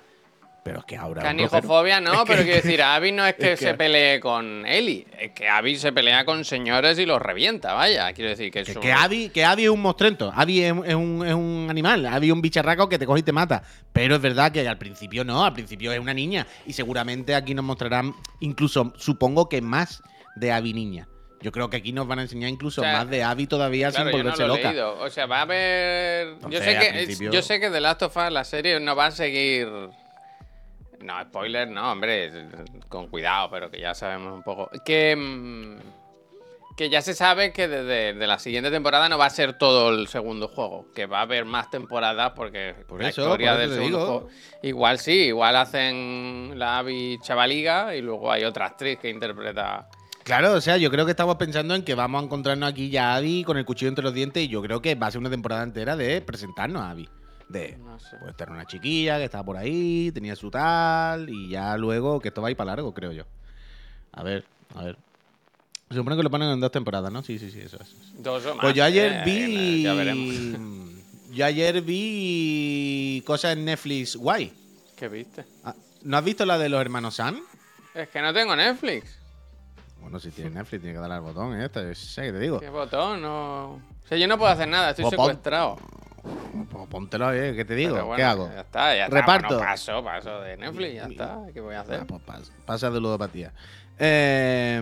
[0.64, 1.22] pero es que ahora.
[1.22, 1.36] es un.
[1.36, 4.20] Canijofobia no, Es que- pero quiero decir, Abby no es que, es que- se pelee
[4.20, 8.12] con Ellie, es que Abby se pelea con señores y los revienta, vaya.
[8.12, 8.80] Quiero decir que Que, eso.
[8.80, 10.32] que Abby, que Abby es un monstruento.
[10.34, 12.06] Abby es, es un, es un animal.
[12.06, 13.62] Abby es un bicharraco que te coge y te mata.
[13.92, 15.44] Pero es verdad que al principio no.
[15.44, 16.46] Al principio es una niña.
[16.66, 20.02] Y seguramente aquí nos mostrarán, incluso, supongo que más
[20.36, 21.08] de Abby niña.
[21.40, 23.90] Yo creo que aquí nos van a enseñar incluso O sea, más de Abby todavía
[23.90, 24.70] Claro, sin yo no volverse lo he loca.
[24.70, 24.98] leído.
[25.00, 26.36] O sea, va a haber.
[26.48, 29.06] yo, sé que, principio- yo sé que The Last of Us, la serie, no va
[29.06, 29.66] a seguir.
[31.02, 32.30] No, spoiler, no, hombre.
[32.88, 34.70] Con cuidado, pero que ya sabemos un poco.
[34.84, 35.16] Que.
[35.16, 35.76] mm,
[36.76, 39.90] Que ya se sabe que desde de la siguiente temporada no va a ser todo
[39.90, 40.86] el segundo juego.
[40.94, 43.98] Que va a haber más temporadas porque Por la eso, historia por eso del segundo
[44.06, 44.28] juego.
[44.62, 49.86] Igual sí, igual hacen la Abby Chavaliga y luego hay otra actriz que interpreta.
[50.24, 53.12] Claro, o sea, yo creo que estamos pensando en que vamos a encontrarnos aquí ya
[53.12, 55.18] a Abby con el cuchillo entre los dientes y yo creo que va a ser
[55.20, 57.08] una temporada entera de presentarnos a Abby.
[57.52, 58.16] De, No sé.
[58.20, 62.28] pues era una chiquilla que estaba por ahí, tenía su tal, y ya luego que
[62.28, 63.24] esto va a ir para largo, creo yo.
[64.12, 64.44] A ver,
[64.74, 64.96] a ver.
[65.90, 67.22] Se supone que lo ponen en dos temporadas, ¿no?
[67.22, 67.94] Sí, sí, sí, eso es.
[68.22, 68.62] Dos o más.
[68.62, 69.82] Pues yo ayer eh, vi.
[69.82, 70.34] Ya veremos.
[71.32, 74.52] Yo ayer vi cosas en Netflix guay.
[74.94, 75.46] ¿Qué viste?
[75.64, 77.40] Ah, ¿No has visto la de los hermanos Sam?
[77.94, 79.18] Es que no tengo Netflix.
[80.02, 81.64] Bueno, si tienes Netflix, tienes que darle al botón, ¿eh?
[81.64, 82.60] Esto, sé que te digo.
[82.60, 83.22] ¿Qué botón?
[83.22, 83.64] No.
[83.72, 85.78] O sea, yo no puedo hacer nada, estoy Pues pon- secuestrado.
[86.70, 87.54] Pues póntelo, ¿eh?
[87.56, 87.94] ¿Qué te digo?
[87.94, 88.50] Bueno, ¿Qué hago?
[88.54, 89.16] Ya está, ya está.
[89.16, 89.48] Reparto.
[89.48, 91.40] Bueno, paso, paso de Netflix, ya está.
[91.52, 92.00] ¿Qué voy a hacer?
[92.00, 93.52] Ah, pues pas- pasa de ludopatía.
[93.98, 94.80] Eh,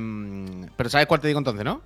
[0.77, 1.83] pero ¿sabes cuál te digo entonces, no?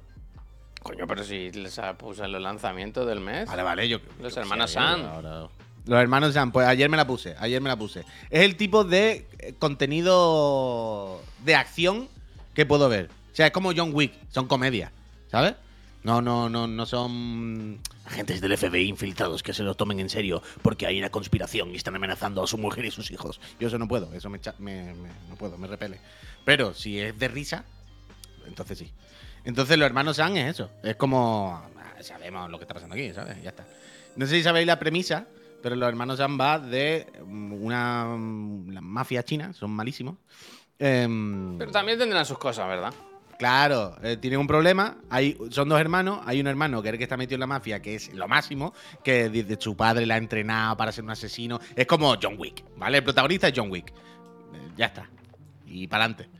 [0.83, 3.49] Coño, pero si les puse los lanzamientos del mes.
[3.49, 3.99] Vale, vale, yo.
[4.21, 5.49] Los yo hermanos ahora-
[5.87, 8.01] Los hermanos Sam, pues ayer me la puse, ayer me la puse.
[8.31, 12.09] Es el tipo de eh, contenido de acción
[12.55, 13.09] que puedo ver.
[13.33, 14.91] O sea, es como John Wick, son comedias,
[15.31, 15.55] ¿sabes?
[16.05, 20.43] No, no, no, no son agentes del FBI infiltrados que se lo tomen en serio
[20.63, 23.41] porque hay una conspiración y están amenazando a su mujer y sus hijos.
[23.59, 25.99] Yo eso no puedo, eso me, me- me- no puedo, me repele.
[26.45, 27.65] Pero si es de risa,
[28.47, 28.93] entonces sí.
[29.45, 30.71] Entonces los hermanos Sam es eso.
[30.83, 31.62] Es como.
[31.79, 33.43] ah, Sabemos lo que está pasando aquí, ¿sabes?
[33.43, 33.67] Ya está.
[34.17, 35.27] No sé si sabéis la premisa,
[35.62, 38.05] pero los hermanos Sam va de una.
[38.71, 40.17] La mafia china, son malísimos.
[40.79, 42.93] Em, Pero también tendrán sus cosas, ¿verdad?
[43.44, 44.96] Claro, eh, tienen un problema.
[45.11, 46.22] Hay, son dos hermanos.
[46.24, 48.26] Hay un hermano que es el que está metido en la mafia, que es lo
[48.26, 51.61] máximo, que desde su padre la ha entrenado para ser un asesino.
[51.76, 52.96] Es como John Wick, ¿vale?
[52.96, 53.90] El protagonista es John Wick.
[53.90, 55.11] Eh, ya está.
[55.66, 56.30] Y para adelante.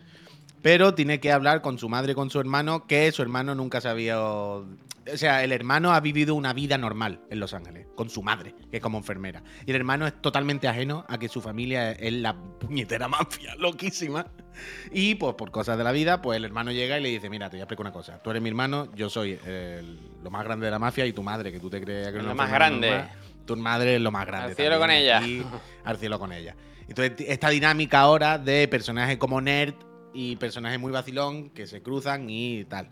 [0.63, 4.19] Pero tiene que hablar con su madre con su hermano, que su hermano nunca sabía.
[4.19, 4.67] O
[5.15, 8.79] sea, el hermano ha vivido una vida normal en Los Ángeles, con su madre, que
[8.79, 9.43] es como enfermera.
[9.67, 14.25] Y el hermano es totalmente ajeno a que su familia es la puñetera mafia, loquísima.
[14.93, 17.51] Y pues por cosas de la vida, pues el hermano llega y le dice, mira,
[17.51, 18.23] te voy a explicar una cosa.
[18.23, 21.23] Tú eres mi hermano, yo soy el- lo más grande de la mafia y tu
[21.23, 22.91] madre, que tú te crees que es Lo más grande.
[22.91, 23.11] normal,
[23.47, 24.51] tu madre es lo más grande.
[24.51, 25.19] Al cielo también con ella.
[25.19, 25.43] aquí,
[25.85, 26.57] al cielo con ella.
[26.89, 29.75] Entonces, esta dinámica ahora de personajes como nerd
[30.13, 32.89] y personajes muy vacilón que se cruzan y tal.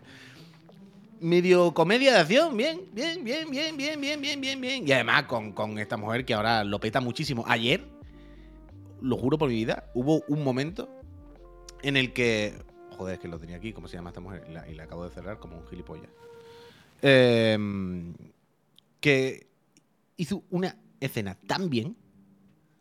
[1.19, 4.87] Medio comedia de acción, bien, bien, bien, bien, bien, bien, bien, bien, bien.
[4.87, 7.45] Y además con, con esta mujer que ahora lo peta muchísimo.
[7.47, 7.85] Ayer,
[9.01, 10.89] lo juro por mi vida, hubo un momento
[11.83, 12.53] en el que.
[12.97, 14.45] Joder, es que lo tenía aquí, ¿cómo se llama esta mujer?
[14.49, 16.09] Y la, y la acabo de cerrar como un gilipollas.
[17.01, 18.13] Em,
[18.99, 19.47] que
[20.15, 21.97] hizo una escena tan bien.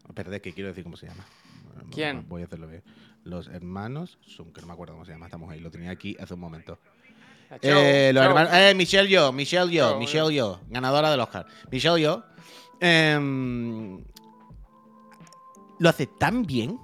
[0.08, 1.24] Espérate, que quiero decir cómo se llama.
[1.90, 2.28] ¿Quién?
[2.28, 2.82] Voy a hacerlo bien.
[3.24, 6.16] Los hermanos son, que no me acuerdo cómo se llama esta mujer, lo tenía aquí
[6.20, 6.78] hace un momento.
[7.50, 11.46] Show, Eh, los hermanos, eh, Michelle Yo, Michelle Yo, Michelle Yo, ganadora del Oscar.
[11.70, 12.24] Michelle Yo
[12.80, 14.02] em,
[15.78, 16.78] lo hace tan bien,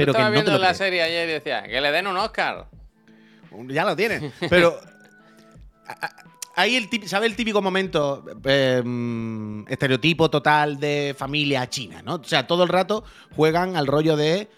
[0.00, 0.78] pero que estaba te viendo lo la crees.
[0.78, 2.66] serie ayer y decía, que le den un Oscar.
[3.68, 4.32] Ya lo tiene.
[4.50, 4.78] Pero.
[6.56, 12.16] Ahí el tip- ¿sabe el típico momento eh, mm, estereotipo total de familia china, ¿no?
[12.16, 14.48] O sea, todo el rato juegan al rollo de eh,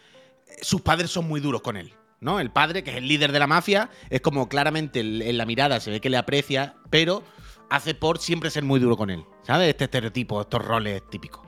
[0.63, 2.41] sus padres son muy duros con él, ¿no?
[2.41, 5.81] El padre, que es el líder de la mafia, es como claramente en la mirada
[5.81, 7.23] se ve que le aprecia, pero
[7.71, 9.69] hace por siempre ser muy duro con él, ¿sabes?
[9.69, 11.42] Este estereotipo, estos roles típicos.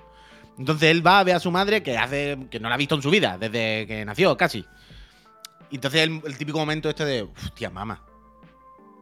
[0.59, 2.95] Entonces él va a ver a su madre que hace que no la ha visto
[2.95, 4.65] en su vida, desde que nació, casi.
[5.71, 8.05] Y entonces el, el típico momento este de, hostia, mamá.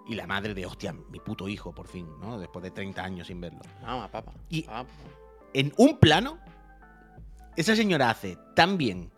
[0.08, 2.38] Y la madre de, hostia, mi puto hijo, por fin, ¿no?
[2.38, 3.60] Después de 30 años sin verlo.
[3.82, 4.32] Vamos, papá.
[4.48, 4.86] Y- Papá.
[5.54, 6.38] En un plano,
[7.56, 9.10] esa señora hace tan bien,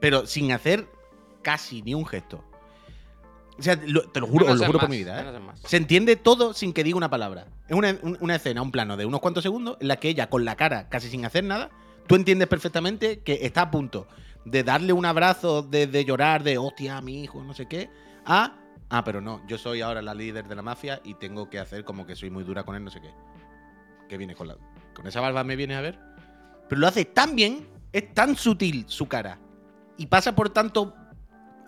[0.00, 0.86] pero sin hacer
[1.42, 2.44] casi ni un gesto.
[3.58, 5.24] O sea, lo- te lo juro, os lo juro por mi vida, ¿eh?
[5.68, 7.46] Se entiende todo sin que diga una palabra.
[7.66, 10.30] Es una, un- una escena, un plano de unos cuantos segundos en la que ella,
[10.30, 11.70] con la cara casi sin hacer nada,
[12.06, 14.06] tú entiendes perfectamente que está a punto
[14.44, 17.90] de darle un abrazo, de, de llorar, de hostia, mi hijo, no sé qué,
[18.24, 18.54] a.
[18.90, 21.84] Ah, pero no, yo soy ahora la líder de la mafia y tengo que hacer
[21.84, 23.10] como que soy muy dura con él, no sé qué.
[24.08, 24.56] ¿Qué viene con la.
[24.94, 25.98] ¿Con esa barba me vienes a ver?
[26.68, 29.38] Pero lo hace tan bien, es tan sutil su cara.
[29.98, 30.94] Y pasa por tanto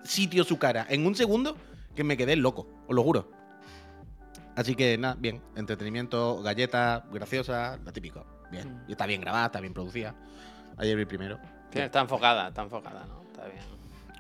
[0.05, 1.57] sitio su cara en un segundo
[2.01, 3.31] que me quedé loco, os lo juro.
[4.57, 5.43] Así que nada, bien.
[5.55, 8.25] Entretenimiento, galletas, graciosa, lo típico.
[8.51, 8.69] Bien.
[8.69, 8.85] Mm.
[8.89, 10.15] Y está bien grabada, está bien producida.
[10.79, 11.39] Ayer vi primero.
[11.73, 13.23] Está enfocada, está enfocada, ¿no?
[13.23, 13.63] Está bien.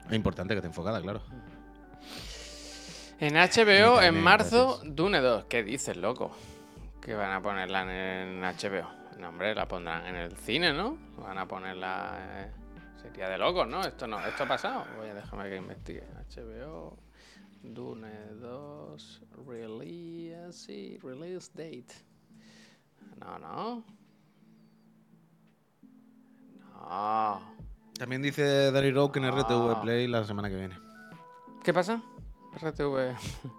[0.08, 1.22] Es importante que esté enfocada, claro.
[3.18, 4.94] En HBO, en marzo, gracias.
[4.96, 5.44] Dune 2.
[5.44, 6.30] ¿Qué dices, loco?
[7.00, 8.88] Que van a ponerla en, en HBO.
[9.18, 10.98] No, hombre, la pondrán en el cine, ¿no?
[11.18, 12.18] Van a ponerla...
[12.18, 12.50] eh,
[13.00, 13.80] Sería de locos, ¿no?
[13.80, 14.84] Esto no, esto ha pasado.
[14.98, 16.04] Voy a déjame que investigue.
[16.36, 16.98] HBO,
[17.62, 21.94] Dune 2, release, sí, release date.
[23.20, 23.84] No, no.
[26.74, 27.40] No.
[27.98, 29.30] También dice Rowe que en.
[29.30, 30.78] RTV Play la semana que viene.
[31.62, 32.02] ¿Qué pasa?
[32.54, 33.14] RTV.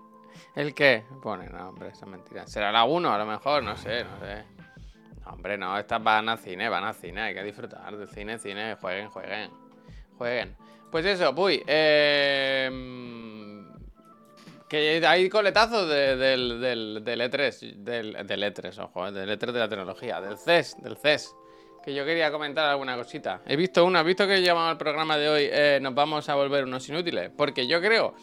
[0.55, 1.05] ¿El qué?
[1.21, 2.47] Pone, no, hombre, esa es mentira.
[2.47, 4.43] Será la 1 a lo mejor, no sé, no sé.
[5.23, 8.37] No, hombre, no, estas van al cine, van al cine, hay que disfrutar del cine,
[8.39, 9.51] cine, jueguen, jueguen.
[10.17, 10.57] Jueguen.
[10.91, 11.63] Pues eso, puy.
[11.67, 12.69] eh,
[14.71, 19.51] que hay coletazos de- del, del, del E3, del, del E3, ojo, eh, del E3
[19.51, 21.35] de la tecnología, del CES, del CES.
[21.83, 23.41] Que yo quería comentar alguna cosita.
[23.45, 26.35] He visto una, he visto que llamamos al programa de hoy, eh, nos vamos a
[26.35, 27.31] volver unos inútiles.
[27.35, 28.13] Porque yo creo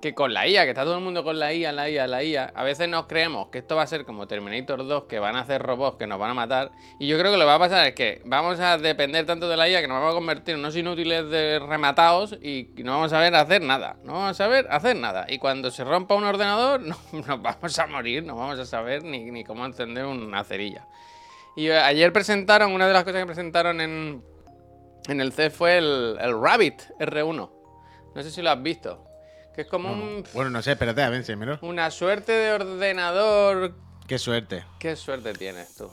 [0.00, 2.22] que con la IA, que está todo el mundo con la IA, la IA, la
[2.22, 5.34] IA, a veces nos creemos que esto va a ser como Terminator 2, que van
[5.34, 6.70] a hacer robots que nos van a matar.
[7.00, 9.48] Y yo creo que lo que va a pasar es que vamos a depender tanto
[9.48, 12.92] de la IA que nos vamos a convertir en unos inútiles de rematados y no
[12.92, 13.96] vamos a saber hacer nada.
[14.04, 15.26] No vamos a saber hacer nada.
[15.28, 19.02] Y cuando se rompa un ordenador, no- nos vamos a morir, no vamos a saber
[19.02, 20.86] ni, ni cómo encender una cerilla.
[21.56, 24.22] Y eh, ayer presentaron, una de las cosas que presentaron en,
[25.08, 27.50] en el CES fue el, el Rabbit R1.
[28.14, 29.07] No sé si lo has visto.
[29.58, 33.74] Que es como un- Bueno, no sé, espérate, a ver, una suerte de ordenador.
[34.06, 34.64] Qué suerte.
[34.78, 35.90] ¿Qué suerte tienes tú?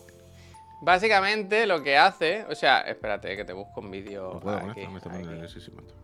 [0.82, 2.46] Básicamente lo que hace.
[2.48, 4.36] O sea, espérate que te busco un vídeo.
[4.36, 5.98] No puedo con aquí, esto, me está.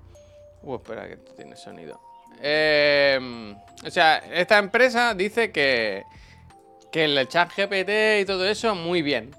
[0.64, 2.02] Uh, espera, que tiene sonido.
[2.42, 3.54] Eh,
[3.86, 6.04] o sea, esta empresa dice que,
[6.92, 9.36] que el chat GPT y todo eso, muy bien.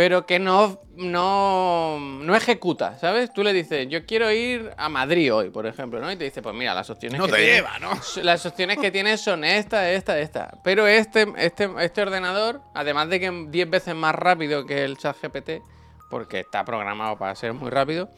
[0.00, 3.30] Pero que no, no, no ejecuta, ¿sabes?
[3.34, 6.10] Tú le dices, yo quiero ir a Madrid hoy, por ejemplo, ¿no?
[6.10, 7.90] Y te dice, pues mira, las opciones No que te tiene- lleva, ¿no?
[8.22, 10.54] Las opciones que tienes son esta, esta, esta.
[10.64, 14.96] Pero este, este, este ordenador, además de que es 10 veces más rápido que el
[14.96, 15.60] chat GPT,
[16.08, 18.08] porque está programado para ser muy rápido,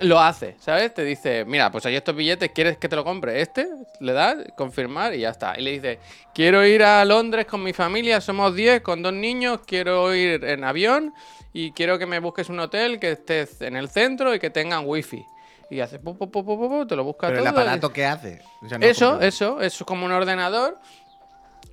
[0.00, 0.94] lo hace, ¿sabes?
[0.94, 3.40] Te dice, mira, pues hay estos billetes, ¿quieres que te lo compre?
[3.40, 3.66] Este,
[4.00, 5.58] le das, confirmar y ya está.
[5.58, 5.98] Y le dice,
[6.32, 10.62] quiero ir a Londres con mi familia, somos 10, con dos niños, quiero ir en
[10.64, 11.12] avión
[11.52, 14.84] y quiero que me busques un hotel que esté en el centro y que tengan
[14.86, 15.24] wifi.
[15.70, 17.48] Y hace, pu, pu, pu, te lo busca Pero todo.
[17.48, 18.40] el aparato, ¿qué hace?
[18.64, 20.78] O sea, no Eso, eso, eso es como un ordenador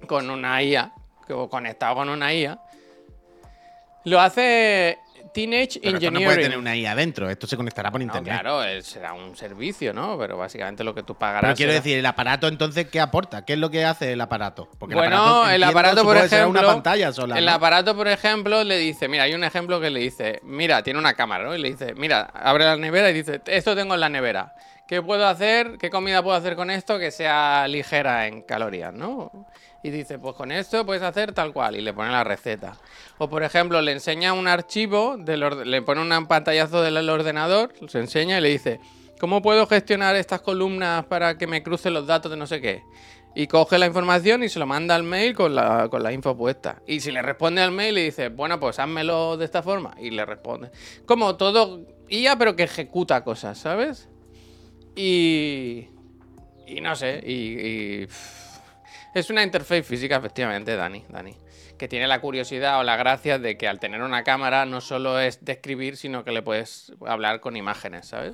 [0.07, 0.91] con una IA,
[1.27, 2.59] que- conectado con una IA.
[4.03, 4.99] Lo hace
[5.35, 8.31] Teenage Pero esto no puede tener una IA adentro, esto se conectará por No, internet.
[8.41, 10.17] claro, eh, será un servicio, ¿no?
[10.17, 11.41] Pero básicamente lo que tú pagarás.
[11.49, 13.43] Pero quiero será- decir, el aparato entonces, ¿qué aporta?
[13.43, 14.69] ¿Qué es lo que hace el aparato?
[14.79, 16.61] Porque bueno, el entiendo, aparato, por será ejemplo.
[16.61, 17.37] una pantalla sola.
[17.37, 17.51] El ¿no?
[17.51, 21.13] aparato, por ejemplo, le dice: Mira, hay un ejemplo que le dice: Mira, tiene una
[21.15, 21.53] cámara, ¿no?
[21.53, 24.55] Y le dice: Mira, abre la nevera y dice: Esto tengo en la nevera.
[24.87, 25.77] ¿Qué puedo hacer?
[25.79, 29.47] ¿Qué comida puedo hacer con esto que sea ligera en calorías, ¿no?
[29.81, 32.77] Y dice, pues con esto puedes hacer tal cual, y le pone la receta.
[33.17, 37.99] O por ejemplo, le enseña un archivo, del le pone un pantallazo del ordenador, se
[37.99, 38.79] enseña y le dice,
[39.19, 42.83] ¿cómo puedo gestionar estas columnas para que me crucen los datos de no sé qué?
[43.33, 46.37] Y coge la información y se lo manda al mail con la, con la info
[46.37, 46.81] puesta.
[46.85, 49.93] Y si le responde al mail, le dice, bueno, pues házmelo de esta forma.
[49.99, 50.71] Y le responde.
[51.05, 54.09] Como todo IA, pero que ejecuta cosas, ¿sabes?
[54.95, 55.89] Y.
[56.67, 57.33] Y no sé, y.
[57.33, 58.07] y,
[59.13, 61.35] es una interfaz física, efectivamente, Dani, Dani.
[61.77, 65.19] Que tiene la curiosidad o la gracia de que al tener una cámara no solo
[65.19, 68.33] es describir, sino que le puedes hablar con imágenes, ¿sabes?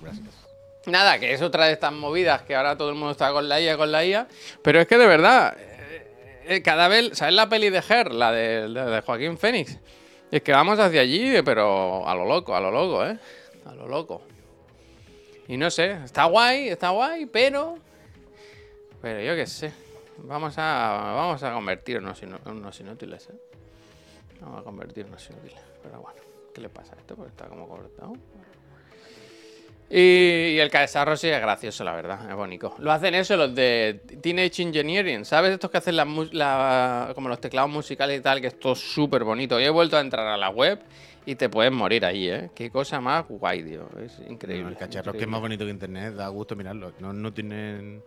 [0.00, 0.46] Gracias.
[0.86, 3.60] Nada, que es otra de estas movidas que ahora todo el mundo está con la
[3.60, 4.28] IA, con la IA.
[4.62, 8.12] Pero es que de verdad, eh, eh, cada vez, ¿sabes la peli de Her?
[8.12, 9.78] La de, la de Joaquín Fénix.
[10.30, 13.18] Es que vamos hacia allí, pero a lo loco, a lo loco, ¿eh?
[13.64, 14.22] A lo loco.
[15.48, 17.78] Y no sé, está guay, está guay, pero.
[19.02, 19.72] Pero yo qué sé.
[20.18, 23.34] Vamos a, vamos a convertirnos en unos inútiles, ¿eh?
[24.40, 25.60] Vamos a convertirnos en inútiles.
[25.82, 26.20] Pero bueno,
[26.54, 27.14] ¿qué le pasa a esto?
[27.16, 28.14] Porque está como cortado.
[29.90, 29.98] Y,
[30.54, 32.74] y el cacharro sí es gracioso, la verdad, es bonito.
[32.78, 35.52] Lo hacen eso los de Teenage Engineering, ¿sabes?
[35.52, 39.24] Estos que hacen la, la- como los teclados musicales y tal, que es todo súper
[39.24, 39.60] bonito.
[39.60, 40.80] Yo he vuelto a entrar a la web
[41.26, 42.50] y te puedes morir ahí, ¿eh?
[42.54, 43.88] Qué cosa más guay, tío.
[43.98, 44.64] Es increíble.
[44.64, 46.92] No, el cacharro es que es más bonito que internet, da gusto mirarlo.
[47.00, 48.02] No, no tienen.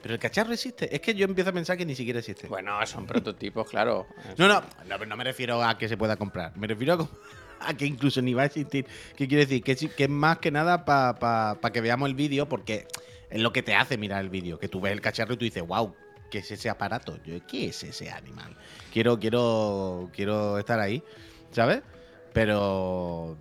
[0.00, 0.94] Pero el cacharro existe.
[0.94, 2.48] Es que yo empiezo a pensar que ni siquiera existe.
[2.48, 4.06] Bueno, son prototipos, claro.
[4.38, 6.56] No, no, no, pero no me refiero a que se pueda comprar.
[6.56, 7.08] Me refiero
[7.60, 8.86] a, que incluso ni va a existir.
[9.16, 9.62] ¿Qué quiere decir?
[9.62, 12.86] Que, es más que nada para que veamos el vídeo, porque
[13.28, 14.58] es lo que te hace mirar el vídeo.
[14.58, 15.94] Que tú ves el cacharro y tú dices, wow,
[16.30, 17.22] ¿qué es ese aparato?
[17.22, 18.56] Yo, ¿Qué es ese animal?
[18.92, 21.02] Quiero, quiero, quiero estar ahí,
[21.50, 21.82] ¿sabes?
[22.32, 23.36] Pero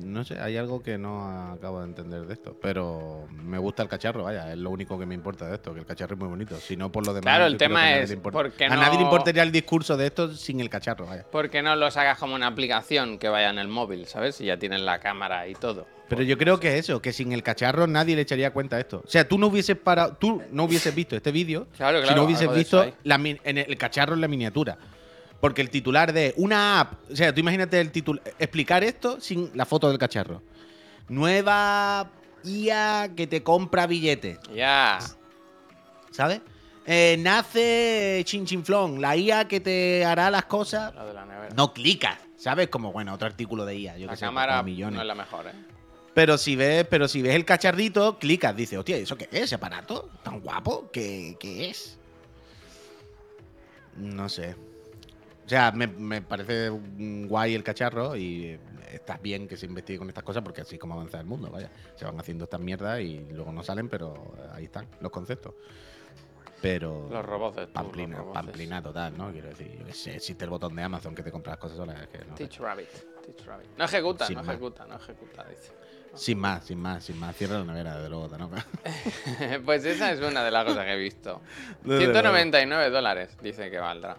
[0.00, 2.56] no sé, hay algo que no acabo de entender de esto.
[2.60, 5.80] Pero me gusta el cacharro, vaya, es lo único que me importa de esto, que
[5.80, 6.56] el cacharro es muy bonito.
[6.56, 7.24] Si no, por lo demás.
[7.24, 8.38] Claro, el tema es, le importa.
[8.38, 11.24] ¿por qué A nadie le importaría el discurso de esto sin el cacharro, vaya.
[11.30, 14.36] ¿Por qué no lo sacas como una aplicación que vaya en el móvil, ¿sabes?
[14.36, 15.86] Si ya tienes la cámara y todo.
[16.08, 18.80] Pero yo creo que es eso, que sin el cacharro nadie le echaría cuenta a
[18.80, 19.02] esto.
[19.04, 22.20] O sea, tú no hubieses parado, tú no hubieses visto este vídeo Claro, si claro,
[22.20, 24.76] no hubieses visto la en el, el cacharro en la miniatura.
[25.42, 29.50] Porque el titular de una app, o sea, tú imagínate el titular, explicar esto sin
[29.54, 30.40] la foto del cacharro.
[31.08, 32.08] Nueva
[32.44, 35.00] IA que te compra billetes, Ya.
[36.12, 36.42] ¿sabes?
[36.86, 40.94] Eh, nace Chinchinflón, la IA que te hará las cosas.
[40.94, 41.52] Lo de la nevera.
[41.56, 42.68] No clicas, ¿sabes?
[42.68, 43.98] Como, bueno, otro artículo de IA.
[43.98, 44.94] Yo la que cámara millones.
[44.94, 45.52] no es la mejor, ¿eh?
[46.14, 49.42] Pero si ves, pero si ves el cacharrito, clicas, dices, hostia, ¿eso qué es?
[49.42, 50.08] ¿Ese aparato?
[50.22, 50.88] ¿Tan guapo?
[50.92, 51.98] ¿Qué, qué es?
[53.96, 54.54] No sé.
[55.52, 58.58] O sea, me, me parece guay el cacharro y
[58.90, 61.50] está bien que se investigue con estas cosas porque así es como avanza el mundo,
[61.50, 61.70] vaya.
[61.94, 65.52] Se van haciendo estas mierdas y luego no salen, pero ahí están los conceptos.
[66.62, 67.06] Pero...
[67.10, 68.40] Los robots de Pamplina, los robots.
[68.40, 69.30] pamplina total, ¿no?
[69.30, 71.76] Quiero decir, yo qué sé, existe el botón de Amazon que te compra las cosas
[71.76, 72.00] solas.
[72.00, 72.34] es que no.
[72.34, 72.88] Teach Rabbit.
[73.22, 73.66] Teach Rabbit.
[73.76, 74.54] No ejecuta, Sin no más.
[74.54, 75.72] ejecuta, no ejecuta, dice.
[76.14, 77.36] Sin más, sin más, sin más.
[77.36, 78.64] Cierra la nevera, desde luego, Tanoka.
[79.66, 81.42] pues esa es una de las cosas que he visto.
[81.84, 84.16] Desde 199 dólares dice que valdrá.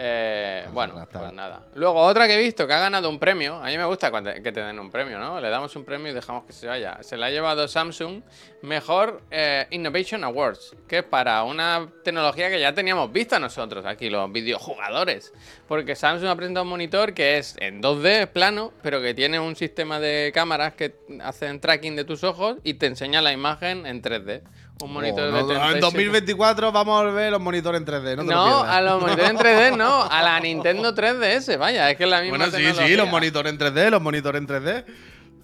[0.00, 1.20] Eh, bueno, arrastra.
[1.20, 1.66] pues nada.
[1.74, 3.56] Luego, otra que he visto que ha ganado un premio.
[3.56, 5.40] A mí me gusta cuando- que te den un premio, ¿no?
[5.40, 6.98] Le damos un premio y dejamos que se vaya.
[7.02, 8.22] Se la ha llevado Samsung
[8.62, 14.08] Mejor eh, Innovation Awards, que es para una tecnología que ya teníamos vista nosotros aquí,
[14.10, 15.32] los videojugadores.
[15.66, 19.56] Porque Samsung ha presentado un monitor que es en 2D, plano, pero que tiene un
[19.56, 24.00] sistema de cámaras que hacen tracking de tus ojos y te enseña la imagen en
[24.02, 24.42] 3D.
[24.80, 28.16] Un monitor Oh, de no, 37 En 2024 vamos a volver los monitores en 3D.
[28.16, 31.96] No, te no, a los monitores en 3D no, a la Nintendo 3DS, vaya, es
[31.96, 34.84] que es la misma Bueno, sí, sí, los monitores en 3D, los monitores en 3D.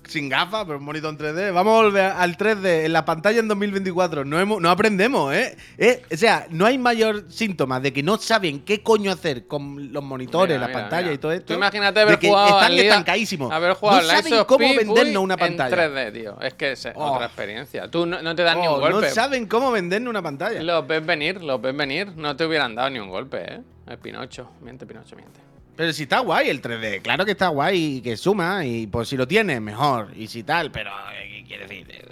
[0.07, 1.53] Sin gafas, pero un monitor en 3D.
[1.53, 4.25] Vamos a volver al 3D en la pantalla en 2024.
[4.25, 5.57] No, hemos- no aprendemos, ¿eh?
[5.79, 9.93] Eh, O sea, no hay mayor síntoma de que no saben qué coño hacer con
[9.93, 11.15] los monitores, Mira, la mira, pantalla mira.
[11.15, 11.47] y todo esto.
[11.47, 13.51] Tú imagínate haber de que jugado Están estancadísimos.
[13.53, 15.85] Haber jugado no saben cómo vendernos una pantalla.
[15.85, 16.41] En 3D, tío.
[16.41, 17.13] Es que es Oh.
[17.13, 17.89] otra experiencia.
[17.91, 19.09] Tú no, no te dan ni un Oh, golpe.
[19.09, 20.63] no saben cómo vendernos una pantalla.
[20.63, 22.13] Los ves venir, los ves venir.
[22.17, 23.61] No te hubieran dado ni un golpe, ¿eh?
[23.87, 24.51] El Pinocho.
[24.63, 25.41] Miente, Pinocho, miente.
[25.77, 29.09] Pero si está guay el 3D, claro que está guay y que suma, y pues
[29.09, 32.05] si lo tienes, mejor, y si tal, pero eh, ¿qué quiere decir?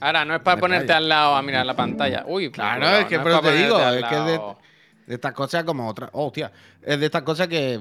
[0.00, 2.24] Ahora, no es para ponerte al lado a mirar la pantalla.
[2.26, 5.64] Uy, Claro, cuidado, es que no pero te digo, es que es de, estas cosas
[5.64, 6.10] como otras.
[6.12, 7.80] Oh, hostia, es de estas cosas que.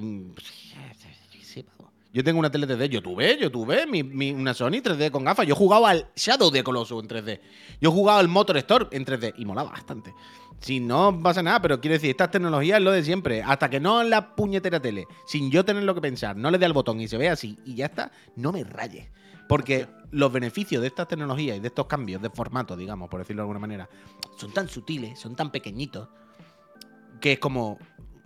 [2.13, 5.23] Yo tengo una tele 3D, yo tuve, yo tuve mi, mi- una Sony 3D con
[5.23, 5.47] gafas.
[5.47, 7.39] Yo jugaba al Shadow de Colossus en 3D.
[7.81, 10.13] Yo jugaba al Motor Store en 3D y molaba bastante.
[10.63, 13.43] Si no pasa nada, pero quiero decir, estas tecnologías es lo de siempre.
[13.43, 16.65] Hasta que no la puñetera tele, sin yo tener lo que pensar, no le dé
[16.65, 19.09] al botón y se ve así y ya está, no me rayes.
[19.49, 23.41] Porque los beneficios de estas tecnologías y de estos cambios de formato, digamos, por decirlo
[23.41, 23.89] de alguna manera,
[24.37, 26.07] son tan sutiles, son tan pequeñitos,
[27.19, 27.77] que es como,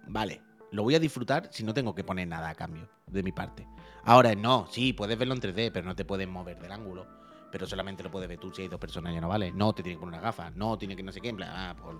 [0.05, 3.31] vale, lo voy a disfrutar si no tengo que poner nada a cambio de mi
[3.31, 3.67] parte.
[4.03, 7.07] Ahora no, sí, puedes verlo en 3D, pero no te puedes mover del ángulo.
[7.51, 9.51] Pero solamente lo puedes ver tú si hay dos personas, ya no vale.
[9.51, 10.49] No, te tiene que poner una gafa.
[10.51, 11.29] No, tiene que no sé qué.
[11.29, 11.95] En plan, ah, pues,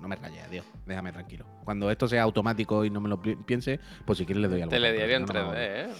[0.00, 0.66] no me rayes, adiós.
[0.86, 1.44] Déjame tranquilo.
[1.64, 4.62] Cuando esto sea automático y no me lo pi- piense, pues si quieres le doy
[4.62, 5.58] al botón, Telediario en pero si no, 3D, no.
[5.60, 5.94] ¿eh?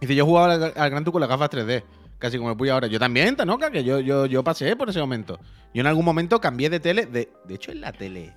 [0.00, 1.82] Dice, yo jugaba al, al Gran Tour con las gafas 3D.
[2.18, 2.86] Casi como el Puy ahora.
[2.86, 5.38] Yo también, Tanoka, que yo, yo, yo pasé por ese momento.
[5.74, 7.06] Yo en algún momento cambié de tele.
[7.06, 8.32] De, de hecho, es la tele.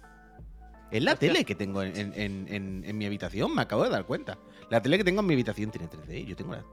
[0.91, 3.89] Es la tele que tengo en, en- en- en- en mi habitación, me acabo de
[3.89, 4.37] dar cuenta.
[4.71, 6.25] La tele que tengo en mi habitación tiene 3D.
[6.25, 6.63] Yo tengo la.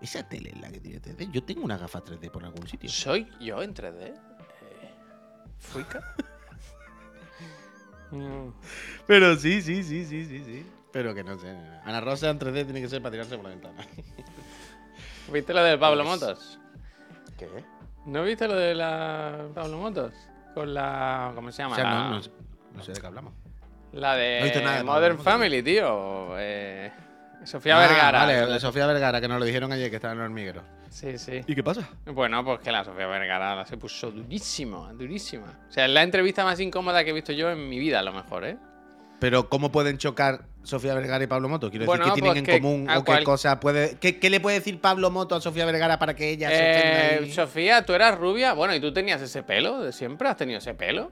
[0.00, 1.30] Esa tele es la que tiene 3D.
[1.32, 2.88] Yo tengo una gafa 3D por algún sitio.
[2.88, 4.02] ¿Soy yo en 3D?
[4.04, 4.14] Eh,
[5.58, 6.14] ¿Fuica?
[9.06, 10.66] Pero sí, sí, sí, sí, sí, sí.
[10.92, 11.54] Pero que no sé.
[11.84, 13.86] Ana Rosa en 3D tiene que ser para tirarse por la ventana.
[15.32, 16.58] ¿Viste lo del Pablo Pues- Motos?
[17.36, 17.48] ¿Qué?
[18.06, 20.14] ¿No viste lo de la Pablo Motos?
[20.54, 21.32] Con la.
[21.34, 21.72] ¿Cómo se llama?
[21.74, 22.30] O sea, la, no, no sé-
[22.74, 23.34] no sé de qué hablamos.
[23.92, 25.18] la de No nada Modern.
[25.18, 26.38] Family, tío.
[26.38, 26.90] Eh,
[27.44, 28.18] Sofía Ah, Vergara.
[28.20, 30.62] Vale, la Sofía Vergara, que nos lo dijeron ayer que estaba en el hormiguero.
[30.90, 31.40] Sí, sí.
[31.46, 31.88] ¿Y qué pasa?
[32.06, 35.46] Bueno, pues que la Sofía Vergara la se puso durísima, durísima.
[35.68, 38.02] O sea, es la entrevista más incómoda que he visto yo en mi vida, a
[38.02, 38.56] lo mejor, ¿eh?
[39.20, 41.70] Pero ¿cómo pueden chocar Sofía Vergara y Pablo Moto?
[41.70, 43.96] Quiero Bueno, decir, ¿qué tienen pues en que común o qué cual- cosa puede...
[43.98, 47.26] ¿Qué, qué le puede decir Pablo Moto a Sofía Vergara para que ella se ofenda
[47.26, 48.52] Eh, Sofía, tú eras rubia.
[48.52, 50.28] Bueno, ¿y tú tenías ese pelo de siempre?
[50.28, 51.10] ¿Has tenido ese pelo?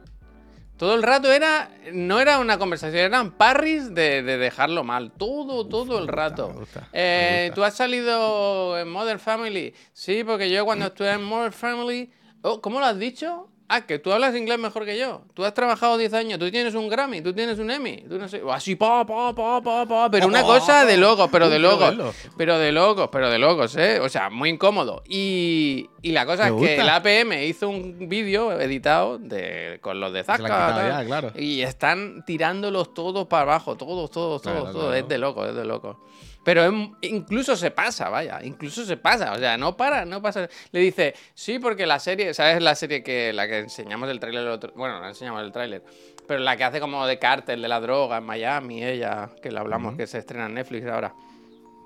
[0.77, 1.71] Todo el rato era.
[1.93, 5.11] No era una conversación, eran parries de, de dejarlo mal.
[5.13, 6.49] Todo, todo el rato.
[6.49, 7.53] me gusta, me Eh.
[7.55, 9.75] ¿Tú has salido en Modern Family?
[9.93, 12.11] Sí, porque yo cuando estuve en Modern Family.
[12.43, 13.49] Oh, ¿Cómo lo has dicho?
[13.69, 15.23] Ah, que tú hablas inglés mejor que yo.
[15.35, 18.05] Tú has trabajado 10 años, tú tienes un Grammy, tú tienes un Emmy.
[18.09, 18.41] Tú no sé.
[18.53, 20.11] Así, pa, pa, pa, pa, pa.
[20.11, 21.95] Pero una cosa de locos, pero de locos.
[22.37, 23.99] Pero de locos, pero de locos, ¿eh?
[24.01, 25.03] O sea, muy incómodo.
[25.09, 26.89] Y, y la cosa es que el.
[26.89, 31.05] APM hizo un vídeo editado de, con los de Zasca.
[31.05, 31.33] claro.
[31.35, 34.75] Y están tirándolos todos para abajo, todos, todos, todos, Claro, todos.
[34.75, 34.95] claro.
[34.95, 36.01] Es de loco, es de loco.
[36.45, 36.65] Pero
[37.01, 40.49] incluso se pasa, vaya, incluso se pasa, o sea, no para, no pasa.
[40.71, 44.43] Le dice, sí, porque la serie, ¿sabes la serie que la que enseñamos el tráiler?
[44.43, 45.83] el otro- Bueno, no enseñamos el tráiler,
[46.27, 49.59] pero la que hace como de cártel de la droga en Miami, ella, que le
[49.59, 51.15] hablamos, que se estrena en Netflix ahora.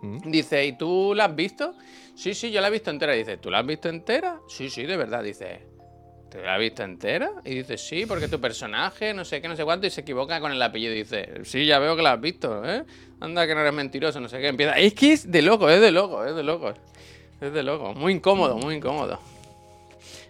[0.02, 1.74] Dice, ¿y tú la has visto?
[2.14, 3.12] Sí, sí, yo la he visto entera.
[3.12, 4.38] Dice, ¿tú la has visto entera?
[4.48, 5.22] Sí, sí, de verdad.
[5.22, 5.60] Dice,
[6.30, 7.30] ¿te la has visto entera?
[7.44, 10.40] Y dice, sí, porque tu personaje, no sé qué, no sé cuánto, y se equivoca
[10.40, 10.94] con el apellido.
[10.94, 12.84] Y dice, sí, ya veo que la has visto, ¿eh?
[13.20, 14.48] Anda, que no eres mentiroso, no sé qué.
[14.48, 16.72] Empieza, es que es de loco, es de loco, es de loco.
[17.38, 17.92] Es de loco.
[17.94, 19.18] Muy incómodo, muy incómodo.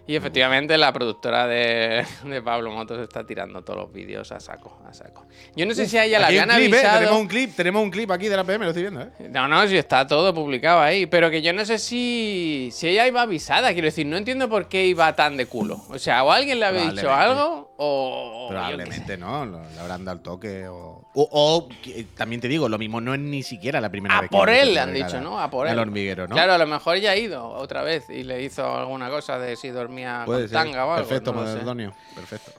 [0.07, 4.79] Y efectivamente la productora de, de Pablo Motos está tirando todos los vídeos a saco,
[4.85, 5.25] a saco.
[5.55, 6.55] Yo no sé si a ella la habían ¿eh?
[6.55, 6.99] avisado.
[6.99, 9.29] Tenemos un clip, tenemos un clip aquí de la PM, lo estoy viendo, ¿eh?
[9.29, 11.05] No, no, si está todo publicado ahí.
[11.05, 13.71] Pero que yo no sé si, si ella iba avisada.
[13.73, 15.81] Quiero decir, no entiendo por qué iba tan de culo.
[15.89, 18.47] O sea, o alguien le había dicho algo, o.
[18.49, 21.00] Probablemente no, le habrán dado el toque o...
[21.13, 24.21] O, o que- también te digo, lo mismo no es ni siquiera la primera A
[24.21, 25.39] vez que por él le han dicho, ¿no?
[25.41, 25.73] A por él.
[25.73, 26.35] Al hormiguero, ¿no?
[26.35, 29.57] Claro, a lo mejor ya ha ido otra vez y le hizo alguna cosa de
[29.57, 30.57] si dormía Puede con ser.
[30.57, 31.07] tanga o algo.
[31.07, 31.93] Perfecto, no.
[32.15, 32.51] Perfecto.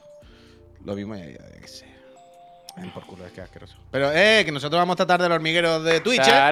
[0.85, 1.92] Lo mismo ya, ya, sé.
[2.93, 3.75] Por culo, es que asqueroso.
[3.91, 6.51] Pero, eh, que nosotros vamos a tratar del hormigueros de Twitch, ¿eh?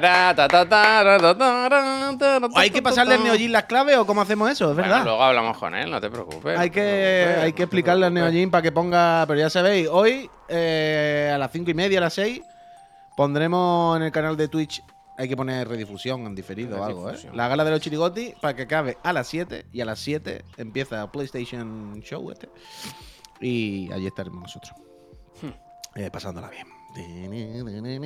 [2.54, 4.70] ¿Hay que pasarle al Neogin las claves o cómo hacemos eso?
[4.70, 5.02] Es verdad.
[5.04, 6.56] Luego hablamos con él, no te preocupes.
[6.58, 9.24] Hay que, hay que explicarle no al Neogin para que ponga.
[9.26, 12.40] Pero ya sabéis, hoy eh, a las cinco y media, a las 6,
[13.16, 14.82] pondremos en el canal de Twitch.
[15.18, 17.16] Hay que poner redifusión en diferido o algo, ¿eh?
[17.34, 20.44] La gala de los chirigoti para que acabe a las 7 y a las 7
[20.56, 22.48] empieza PlayStation Show este.
[23.40, 24.72] Y allí estaremos nosotros.
[25.94, 26.66] Eh, pasándola bien.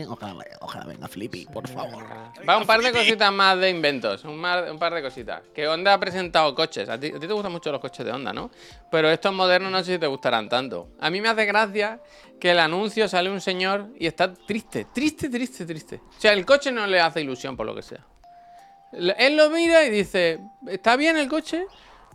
[0.09, 2.05] Ojalá, ojalá venga Flippy, por favor.
[2.49, 5.42] Va un par de cositas más de inventos, un, mar- un par de cositas.
[5.55, 6.88] Que Honda ha presentado coches.
[6.88, 8.51] A ti, a ti te gustan mucho los coches de Honda, ¿no?
[8.90, 10.90] Pero estos modernos no sé si te gustarán tanto.
[11.01, 12.01] A mí me hace gracia
[12.40, 16.01] que el anuncio sale un señor y está triste, triste, triste, triste.
[16.07, 18.07] O sea, el coche no le hace ilusión por lo que sea.
[18.92, 21.66] Él lo mira y dice, está bien el coche,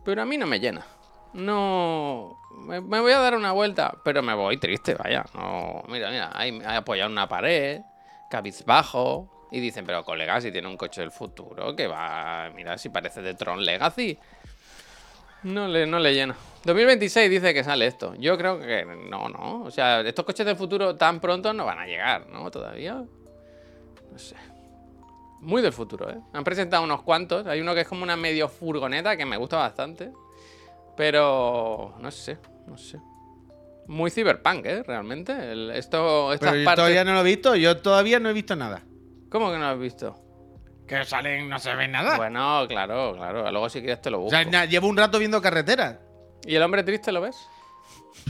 [0.06, 0.86] pero a mí no me llena.
[1.34, 2.38] No...
[2.66, 5.26] Me, voy a dar una vuelta, pero me voy triste, vaya.
[5.34, 7.82] No, mira, mira, hay, hay apoyado una pared,
[8.30, 9.48] cabizbajo.
[9.52, 13.22] Y dicen, pero colega, si tiene un coche del futuro, que va, mira, si parece
[13.22, 14.18] de Tron Legacy.
[15.44, 16.36] No le, no le llena.
[16.66, 18.14] 2026 dice que sale esto.
[18.16, 19.64] Yo creo que no, no.
[19.64, 22.52] O sea, estos coches del futuro tan pronto no van a llegar, ¿no?
[22.52, 23.04] Todavía.
[24.12, 24.36] No sé.
[25.40, 26.20] Muy del futuro, ¿eh?
[26.34, 27.48] Han presentado unos cuantos.
[27.48, 30.12] Hay uno que es como una medio furgoneta que me gusta bastante.
[30.96, 33.00] Pero no sé, no sé.
[33.88, 34.84] Muy cyberpunk, ¿eh?
[34.84, 35.32] Realmente.
[35.52, 36.82] El- esto, estas Pero yo partes...
[36.84, 38.84] todavía no lo he visto, yo todavía no he visto nada.
[39.30, 40.16] ¿Cómo que no lo has visto?
[40.88, 42.18] Que salen, no se ve nada.
[42.18, 43.50] Bueno, claro, claro.
[43.52, 44.36] Luego si quieres te lo o busco.
[44.38, 45.98] sea, na- llevo un rato viendo carreteras.
[46.46, 47.38] ¿Y el hombre triste lo ves?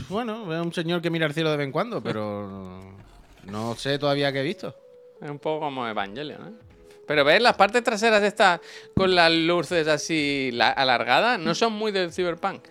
[0.08, 2.96] Bueno, veo un señor que mira al cielo de vez en cuando, pero no,
[3.44, 4.74] no sé todavía qué he visto.
[5.20, 6.71] Es un poco como Evangelion, ¿eh?
[7.12, 8.58] Pero ves, las partes traseras estas
[8.96, 12.64] con las luces así la- alargadas no son muy del cyberpunk.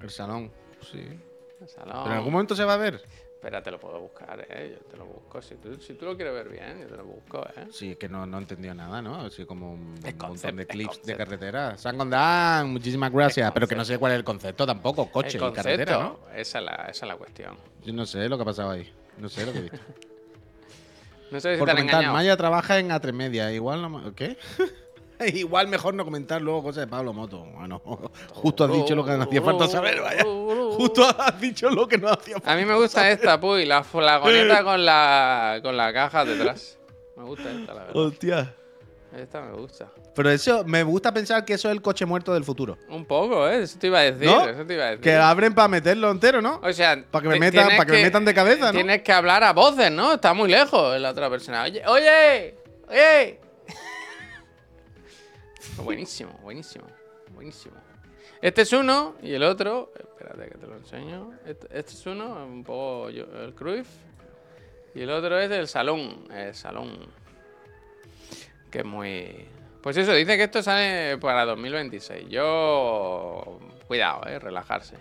[0.00, 0.50] El salón,
[0.90, 1.00] sí.
[1.60, 1.92] El salón.
[2.02, 3.02] Pero en algún momento se va a ver.
[3.34, 4.78] Espera, te lo puedo buscar, ¿eh?
[4.78, 5.42] Yo te lo busco.
[5.42, 7.66] Si tú, si tú lo quieres ver bien, yo te lo busco, ¿eh?
[7.70, 9.16] Sí, es que no, no entendió nada, ¿no?
[9.20, 11.76] Así como un, Es un concept- montón de clips de carretera.
[11.76, 13.52] Sangondán, muchísimas gracias.
[13.52, 15.10] Pero que no sé cuál es el concepto tampoco.
[15.10, 16.20] Coche y carretera, ¿no?
[16.34, 17.54] esa, es la, esa es la cuestión.
[17.82, 18.90] Yo no sé lo que ha pasado ahí.
[19.18, 19.78] No sé lo que he visto.
[21.30, 22.12] No sé si Por te comentar.
[22.12, 23.52] Maya trabaja en A3 Media.
[23.52, 24.14] Igual no...
[24.14, 24.36] ¿Qué?
[25.34, 27.44] Igual mejor no comentar luego cosas de Pablo Moto.
[27.44, 27.80] Bueno,
[28.32, 30.24] justo has dicho lo que no hacía falta saber, vaya.
[30.24, 32.52] Justo has dicho lo que no hacía falta.
[32.52, 36.78] A mí me gusta esta, puy, la flagoneta con la, con la caja detrás.
[37.16, 37.96] Me gusta esta, la verdad.
[37.96, 38.54] Hostia.
[39.16, 39.90] Esta me gusta.
[40.14, 42.76] Pero eso, me gusta pensar que eso es el coche muerto del futuro.
[42.88, 43.62] Un poco, ¿eh?
[43.62, 44.26] Eso te iba a decir.
[44.26, 44.48] ¿No?
[44.48, 45.00] Eso te iba a decir.
[45.02, 46.60] Que abren para meterlo entero, ¿no?
[46.62, 48.72] O sea, Pa' que me metan- tienes pa' que me metan de cabeza, ¿no?
[48.72, 50.14] Tienes que hablar a voces, ¿no?
[50.14, 51.62] Está muy lejos la otra persona.
[51.62, 52.54] Oye, oye,
[52.88, 53.40] oye.
[55.82, 56.84] buenísimo, buenísimo,
[57.34, 57.74] buenísimo.
[58.40, 61.32] Este es uno y el otro, espérate que te lo enseño.
[61.46, 63.88] Este, este es uno, un poco yo- el Cruyff.
[64.94, 67.08] Y el otro es el Salón, el Salón.
[68.74, 69.46] Que es muy...
[69.80, 72.28] Pues eso, dice que esto sale para 2026.
[72.28, 73.60] Yo...
[73.86, 74.96] Cuidado, eh, relajarse.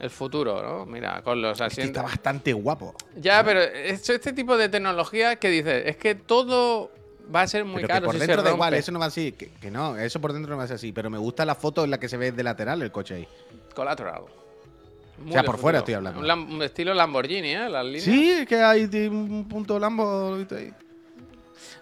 [0.00, 0.84] el futuro, ¿no?
[0.84, 1.90] Mira, con los asientos.
[1.90, 2.96] está bastante guapo.
[3.14, 6.90] Ya, pero esto- este tipo de tecnología que dices, es que todo
[7.32, 9.06] va a ser muy pero que caro por si dentro da igual, eso no va
[9.06, 9.30] así.
[9.30, 10.90] Que, que no, eso por dentro no va a ser así.
[10.90, 13.28] Pero me gusta la foto en la que se ve de lateral el coche ahí.
[13.76, 14.22] Collateral.
[15.18, 16.18] Muy sea, de por fuera estoy hablando.
[16.20, 17.68] Un, estilo Lamborghini, ¿eh?
[17.68, 18.02] Las líneas.
[18.02, 20.72] Sí, es que hay un punto Lambo ¿viste ahí.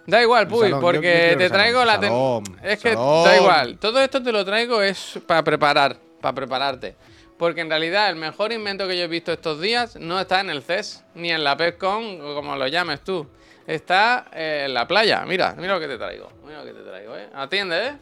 [0.07, 2.07] Da igual, Puy, salón, porque te traigo salón, la...
[2.07, 3.77] salón, Es que da igual.
[3.79, 6.95] Todo esto te lo traigo es para preparar, para prepararte.
[7.37, 10.49] Porque en realidad el mejor invento que yo he visto estos días no está en
[10.49, 13.27] el CES, ni en la PESCON, o como lo llames tú.
[13.67, 15.25] Está eh, en la playa.
[15.25, 16.29] Mira, mira lo que te traigo.
[16.45, 17.27] Mira lo que te traigo, ¿eh?
[17.33, 17.93] Atiende, ¿eh?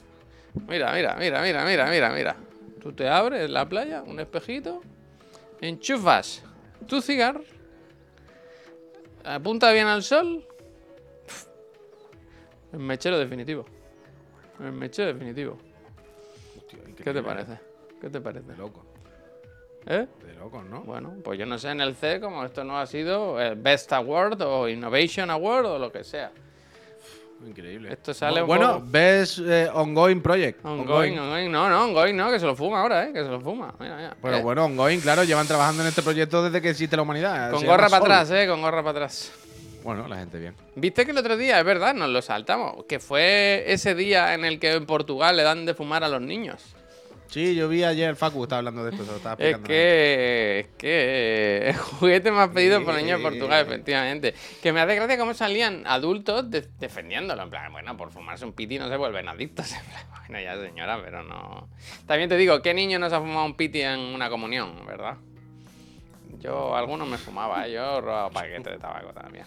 [0.68, 2.36] Mira, mira, mira, mira, mira, mira, mira.
[2.82, 4.82] Tú te abres en la playa, un espejito,
[5.62, 6.44] enchufas
[6.86, 7.44] tu cigarro,
[9.24, 10.46] apunta bien al sol.
[12.74, 13.66] El mechero definitivo.
[14.60, 15.58] El mechero definitivo.
[16.58, 17.60] Hostia, ¿Qué te parece?
[18.02, 18.48] ¿Qué te parece?
[18.52, 18.86] De loco.
[19.86, 20.08] ¿Eh?
[20.26, 20.82] De loco, ¿no?
[20.82, 23.92] Bueno, pues yo no sé en el C como esto no ha sido el Best
[23.94, 26.32] Award o Innovation Award o lo que sea.
[27.46, 27.92] Increíble.
[27.92, 30.64] Esto sale bueno, poco- ves eh, Ongoing Project.
[30.66, 31.52] Ongoing, ongoing.
[31.52, 33.12] No, no, ongoing no, que se lo fuma ahora, ¿eh?
[33.14, 33.74] Que se lo fuma.
[33.80, 34.16] Mira, mira.
[34.22, 37.52] Pero Eh, bueno, Ongoing, claro, llevan trabajando en este proyecto desde que existe la humanidad.
[37.52, 38.48] Con gorra para atrás, ¿eh?
[38.48, 39.34] Con gorra para atrás.
[39.84, 40.56] Bueno, la gente bien.
[40.76, 42.86] ¿Viste que el otro día, es verdad, nos lo saltamos?
[42.88, 46.22] Que fue ese día en el que en Portugal le dan de fumar a los
[46.22, 46.76] niños.
[47.28, 49.68] Sí, yo vi ayer Facu estaba hablando de esto, se lo estaba Es explicando.
[49.68, 54.36] que, es que el juguete más pedido por niños de Portugal, efectivamente.
[54.62, 57.42] Que me hace gracia cómo salían adultos de- defendiéndolo.
[57.42, 59.72] En plan, bueno, por fumarse un piti no se vuelven adictos.
[59.74, 61.70] En plan, bueno, ya señora, pero no.
[62.06, 65.18] También te digo, ¿qué niño no se ha fumado un piti en una comunión, verdad?
[66.40, 67.72] Yo, algunos me fumaba, ¿eh?
[67.74, 69.46] yo robaba paquetes de tabaco también.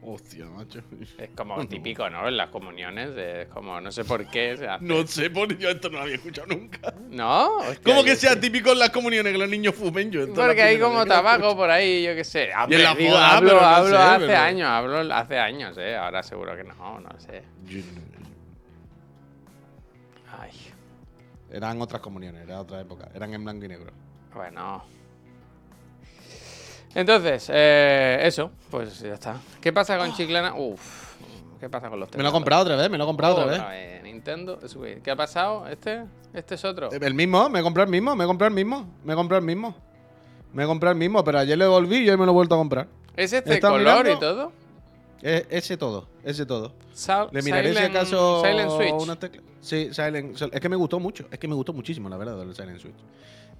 [0.00, 0.80] Hostia, macho.
[1.18, 2.28] Es como típico, ¿no?
[2.28, 4.84] En las comuniones, es como, no sé por qué se hace.
[4.84, 6.94] No sé, por yo esto no lo había escuchado nunca.
[7.10, 7.56] ¿No?
[7.58, 10.10] Hostia, ¿Cómo que sea típico en las comuniones que los niños fumen?
[10.10, 12.48] Yo Porque hay como tabaco por ahí, yo qué sé.
[12.48, 15.96] La digo, hablo, pero no hablo sé, hace pero- años, hablo hace años, ¿eh?
[15.96, 17.42] Ahora seguro que no, no sé.
[20.40, 20.50] Ay,
[21.50, 23.08] Eran otras comuniones, era otra época.
[23.14, 23.92] Eran en blanco y negro.
[24.34, 24.84] bueno.
[26.94, 29.36] Entonces, eh, eso, pues ya está.
[29.60, 30.54] ¿Qué pasa con Chiclana?
[30.54, 31.14] Uf,
[31.60, 33.46] ¿qué pasa con los Me lo he comprado otra vez, me lo he comprado otra
[33.46, 33.58] vez.
[33.58, 35.02] Otra vez, Nintendo Switch.
[35.02, 35.66] ¿Qué ha pasado?
[35.68, 36.04] ¿Este?
[36.32, 36.90] ¿Este es otro?
[36.90, 39.40] El mismo, me he comprado el mismo, me he comprado el mismo, me he comprado
[39.40, 39.74] el mismo.
[40.52, 42.54] Me he comprado el mismo, pero ayer le volví y hoy me lo he vuelto
[42.54, 42.88] a comprar.
[43.16, 44.52] ¿Es este color y todo?
[45.20, 46.72] E- ese todo, ese todo.
[46.92, 48.92] Sa- Le miraré si Silent- acaso Silent Switch.
[48.94, 49.18] una.
[49.60, 50.40] Sí, Silent.
[50.52, 51.26] Es que me gustó mucho.
[51.30, 52.94] Es que me gustó muchísimo, la verdad, el Silent Switch.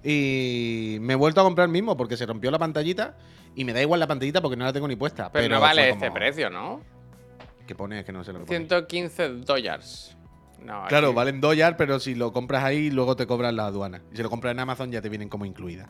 [0.03, 3.17] Y me he vuelto a comprar el mismo porque se rompió la pantallita.
[3.55, 5.31] Y me da igual la pantallita porque no la tengo ni puesta.
[5.31, 6.81] Pero, Pero, no vale este precio, ¿no?
[7.67, 7.99] ¿Qué pone?
[7.99, 8.57] Es que no sé lo que pone.
[8.57, 10.15] 115 dólares.
[10.63, 14.01] No, Claro, aquí- valen dólar, pero si lo compras ahí, luego te cobran la aduana.
[14.11, 15.89] Y si lo compras en Amazon, ya te vienen como incluida.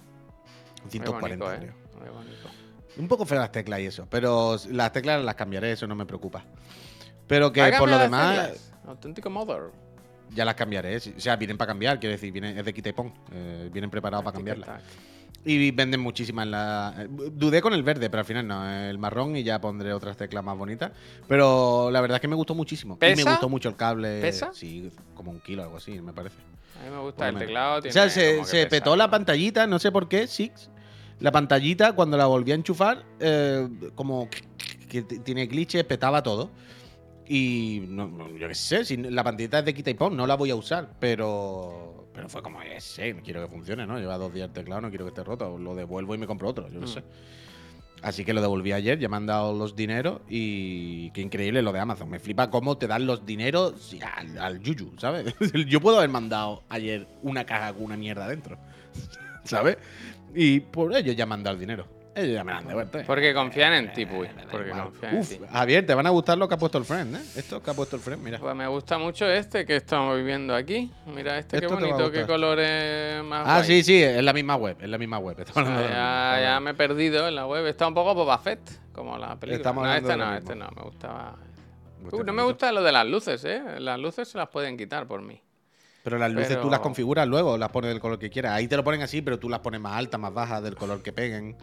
[0.83, 1.73] Muy 140, bonito, ¿eh?
[1.99, 2.49] Muy bonito.
[2.97, 4.07] Un poco feo las teclas y eso.
[4.09, 6.43] Pero las teclas las cambiaré, eso no me preocupa.
[7.27, 8.71] Pero que por lo demás.
[8.85, 9.71] Auténtico mother.
[10.33, 10.99] Ya las cambiaré.
[10.99, 11.13] sí.
[11.17, 13.13] O sea, vienen para cambiar, quiero decir, vienen, es de quita y pon.
[13.31, 14.81] Eh, vienen preparados para cambiarlas.
[15.45, 16.47] Y venden muchísimas.
[16.47, 16.93] La...
[16.97, 18.69] eh, Dudé con el verde, pero al final no.
[18.69, 20.91] El marrón y ya pondré otras teclas más bonitas.
[21.27, 22.95] Pero la verdad es que me gustó muchísimo.
[22.95, 23.23] Y ¿Pesa?
[23.25, 24.19] me gustó mucho el cable.
[24.21, 24.51] ¿Pesa?
[24.53, 26.35] Sí, como un kilo o algo así, me parece.
[26.79, 27.77] A mí me gusta el teclado.
[27.77, 30.69] O Tiene sea, se, pesa, petó la pantallita, no sé por qué, Six.
[31.19, 34.29] La pantallita, cuando la volví a enchufar, eh, como
[34.89, 36.49] que tiene glitches, petaba todo.
[37.31, 40.35] Y no, yo qué sé, si la pantallita es de quita y pon, no la
[40.35, 42.07] voy a usar, pero.
[42.11, 43.99] Pero fue como, eh, sí, quiero que funcione, ¿no?
[43.99, 45.57] Lleva dos días el teclado, no quiero que esté roto.
[45.59, 46.89] Lo devuelvo y me compro otro, yo qué Mm.
[46.89, 47.03] sé.
[48.01, 51.71] Así que lo devolví ayer, ya me han dado los dineros y qué increíble lo
[51.71, 52.09] de Amazon.
[52.09, 55.35] Me flipa cómo te dan los dineros al, al yuyu, ¿sabes?
[55.67, 58.57] Yo puedo haber mandado ayer una caja con una mierda dentro,
[59.43, 59.77] ¿sabes?
[60.33, 61.85] Y por ellos ya me han dado el dinero.
[62.19, 62.99] Ellos ya me lo han devuelto.
[63.05, 64.27] Porque confían en ti, Puy.
[64.51, 65.39] Porque confían en ti.
[65.51, 67.21] Javier, te van a gustar lo que ha puesto el friend, ¿eh?
[67.35, 68.39] Esto que ha puesto el friend, mira.
[68.39, 70.91] Pues me gusta mucho este que estamos viendo aquí.
[71.07, 73.67] Mira este, Esto qué bonito, qué colores más Ah, guay.
[73.67, 75.37] sí, sí, es la misma web, es la misma web.
[75.37, 77.65] De ya, ya me he perdido en la web.
[77.67, 79.73] Está un poco Boba Fett, como la película.
[79.73, 80.69] No, este de no, este no.
[80.75, 81.35] Me gustaba.
[82.11, 83.61] Uh, no me gusta lo de las luces, ¿eh?
[83.79, 85.41] Las luces se las pueden quitar por mí.
[86.03, 88.53] Pero las luces tú las configuras luego, las pones del color que quieras.
[88.53, 91.03] Ahí te lo ponen así, pero tú las pones más altas, más bajas, del color
[91.03, 91.57] que peguen.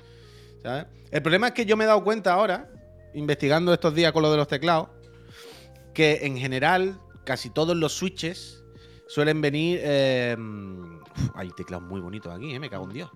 [0.63, 0.87] ¿Sabes?
[1.11, 2.69] El problema es que yo me he dado cuenta ahora,
[3.15, 4.89] investigando estos días con lo de los teclados,
[5.95, 8.63] que en general casi todos los switches
[9.09, 9.81] suelen venir.
[9.83, 12.61] eh, uf, hay teclados muy bonitos aquí, ¿eh?
[12.61, 13.11] me cago en Dios.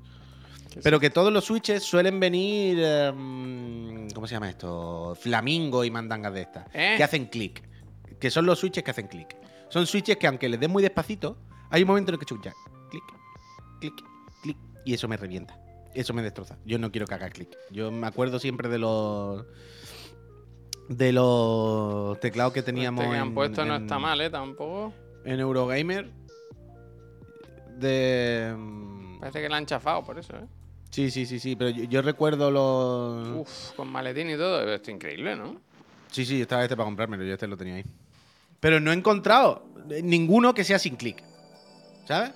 [0.84, 2.78] Pero que todos los switches suelen venir.
[2.80, 3.11] eh,
[4.14, 5.16] ¿Cómo se llama esto?
[5.20, 6.66] Flamingo y mandangas de estas.
[6.72, 6.95] ¿Eh?
[6.97, 7.68] Que hacen clic.
[8.20, 9.36] Que son los switches que hacen clic.
[9.68, 11.38] Son switches que, aunque les des muy despacito,
[11.70, 12.55] hay un momento en el que escuchas
[12.88, 13.03] clic,
[13.80, 13.95] clic,
[14.43, 14.57] clic.
[14.84, 15.60] Y eso me revienta.
[15.95, 16.57] Eso me destroza.
[16.64, 17.49] Yo no quiero que haga clic.
[17.70, 19.45] Yo me acuerdo siempre de los
[20.88, 24.30] de los teclados que teníamos Este que han en, puesto no en- está mal, ¿eh?
[24.30, 24.93] Tampoco.
[25.24, 26.11] en Eurogamer.
[27.78, 28.55] De
[29.20, 30.47] Parece que la han chafado por eso, ¿eh?
[30.91, 34.61] sí, sí, sí, sí, pero yo, yo recuerdo los Uf, con maletín y todo.
[34.72, 35.57] Esto es increíble, ¿no?
[36.11, 37.84] Sí, sí, estaba este para comprármelo, yo este lo tenía ahí.
[38.59, 39.64] Pero no he encontrado
[40.03, 41.22] ninguno que sea sin clic.
[42.07, 42.32] ¿Sabes?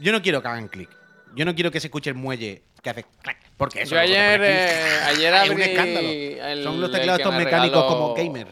[0.00, 0.90] Yo no quiero que hagan clic.
[1.36, 4.40] Yo no quiero que se escuche el muelle que hace clac, porque eso Yo ayer,
[4.42, 6.62] eh, ayer un escándalo.
[6.62, 8.46] Son los teclados estos mecánicos como gamer.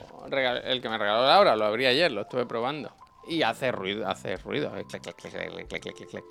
[0.65, 2.93] El que me regaló Laura, lo abrí ayer, lo estuve probando.
[3.29, 4.73] Y hace ruido, hace ruido.
[4.89, 6.25] Clac, clac,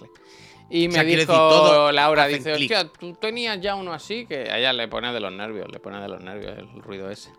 [0.70, 4.26] y me o sea, dijo decir, todo Laura, dice, hostia, tú tenías ya uno así
[4.26, 7.32] que allá le pone de los nervios, le pone de los nervios el ruido ese.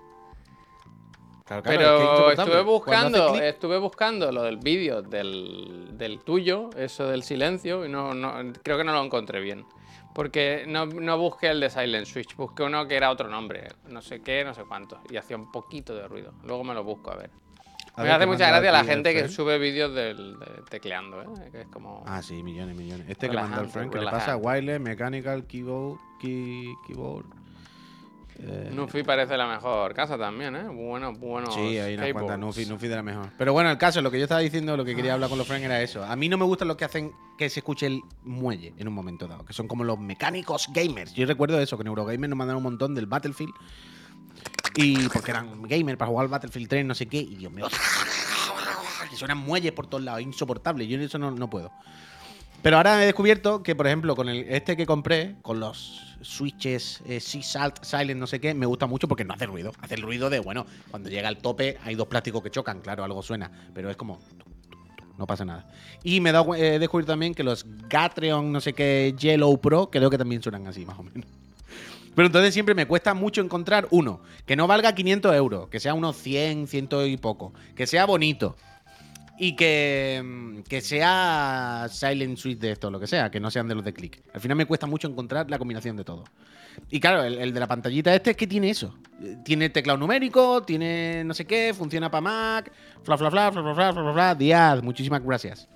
[1.64, 7.88] Pero estuve buscando, estuve buscando lo del vídeo del, del, tuyo, eso del silencio, y
[7.88, 9.64] no, no, creo que no lo encontré bien.
[10.16, 14.00] Porque no, no busqué el de Silent Switch, busqué uno que era otro nombre, no
[14.00, 16.32] sé qué, no sé cuánto, y hacía un poquito de ruido.
[16.42, 17.30] Luego me lo busco a ver.
[17.92, 21.26] A me ver, hace mucha gracia la gente que sube vídeos del de tecleando, ¿eh?
[21.52, 22.02] que es como...
[22.06, 23.06] Ah, sí, millones, millones.
[23.10, 24.46] Este que manda el friend, que le pasa relajante.
[24.46, 27.26] wireless, mechanical, keyboard, key, keyboard.
[28.38, 30.64] Eh, Nufi parece la mejor casa también, ¿eh?
[30.64, 31.50] Bueno, bueno.
[31.50, 33.30] Sí, hay unas cuantas Nufi, Nufi de la mejor.
[33.38, 35.46] Pero bueno, el caso, lo que yo estaba diciendo, lo que quería hablar con los
[35.46, 36.04] friends era eso.
[36.04, 38.94] A mí no me gustan los que hacen que se escuche el muelle en un
[38.94, 41.14] momento dado, que son como los mecánicos gamers.
[41.14, 43.52] Yo recuerdo eso, que en Eurogamer nos mandaron un montón del Battlefield.
[44.74, 47.66] Y porque eran gamers para jugar al Battlefield 3, no sé qué, y Dios mío,
[49.10, 50.86] que suenan muelles por todos lados, insoportable.
[50.86, 51.72] Yo en eso no, no puedo.
[52.62, 57.02] Pero ahora he descubierto que, por ejemplo, con el, este que compré, con los switches
[57.06, 59.72] eh, Salt, Silent, no sé qué, me gusta mucho porque no hace ruido.
[59.80, 63.04] Hace el ruido de, bueno, cuando llega al tope hay dos plásticos que chocan, claro,
[63.04, 64.20] algo suena, pero es como...
[65.18, 65.66] No pasa nada.
[66.02, 69.88] Y me he, dado he descubierto también que los Gatreon, no sé qué, Yellow Pro,
[69.90, 71.26] creo que también suenan así, más o menos.
[72.16, 75.94] Pero entonces siempre me cuesta mucho encontrar uno que no valga 500 euros, que sea
[75.94, 78.56] unos 100, 100 y poco, que sea bonito,
[79.38, 83.68] y que, mm, que sea Silent Suite de esto, lo que sea, que no sean
[83.68, 84.22] de los de click.
[84.32, 86.24] Al final me cuesta mucho encontrar la combinación de todo.
[86.90, 88.94] Y claro, el, de la pantallita este es que tiene eso.
[89.22, 92.72] Eh, Tiene teclado numérico, tiene no sé qué, funciona para Mac,
[93.02, 94.34] fla, fla, fla, fla, fla, fla, fla, fla.
[94.34, 95.68] Díaz, muchísimas gracias.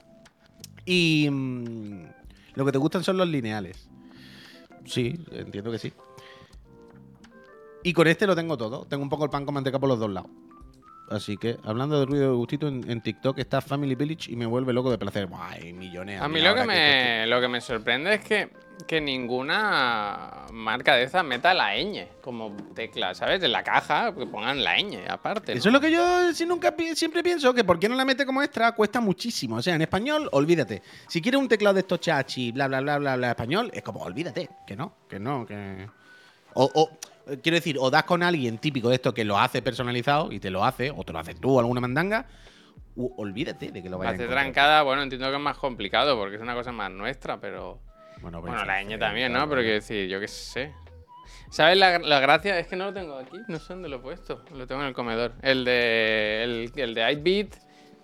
[0.84, 2.04] Y mm,
[2.54, 3.88] lo que te gustan son los lineales.
[4.84, 5.92] Sí, entiendo que sí.
[7.82, 8.84] Y con este lo tengo todo.
[8.86, 10.30] Tengo un poco el pan con manteca por los dos lados.
[11.10, 14.46] Así que, hablando de ruido de gustito, en, en TikTok está Family Village y me
[14.46, 15.26] vuelve loco de placer.
[15.26, 16.20] Buah, hay millones.
[16.20, 18.50] A mí lo que, me, lo que me sorprende es que,
[18.86, 23.42] que ninguna marca de esas meta la ñ como tecla, ¿sabes?
[23.42, 25.52] En la caja, que pongan la ñ aparte.
[25.52, 25.58] ¿no?
[25.58, 28.40] Eso es lo que yo nunca siempre pienso, que por qué no la mete como
[28.40, 29.56] extra cuesta muchísimo.
[29.56, 30.80] O sea, en español, olvídate.
[31.08, 33.98] Si quieres un teclado de estos chachi, bla, bla, bla, bla, bla, español, es como,
[34.00, 34.48] olvídate.
[34.64, 35.88] Que no, que no, que...
[36.54, 36.90] O, o,
[37.42, 40.50] quiero decir, o das con alguien típico de esto que lo hace personalizado y te
[40.50, 42.26] lo hace, o te lo haces tú, alguna mandanga,
[42.96, 46.16] u olvídate de que lo vayas a Hace trancada, bueno, entiendo que es más complicado
[46.18, 47.80] porque es una cosa más nuestra, pero.
[48.20, 49.48] Bueno, Bueno, la ñ también, ¿no?
[49.48, 50.72] Pero quiero decir, yo qué sé.
[51.50, 52.58] ¿Sabes la, la gracia?
[52.58, 54.44] Es que no lo tengo aquí, no sé dónde lo he puesto.
[54.54, 55.32] Lo tengo en el comedor.
[55.42, 56.42] El de.
[56.44, 57.54] El, el de 8-bit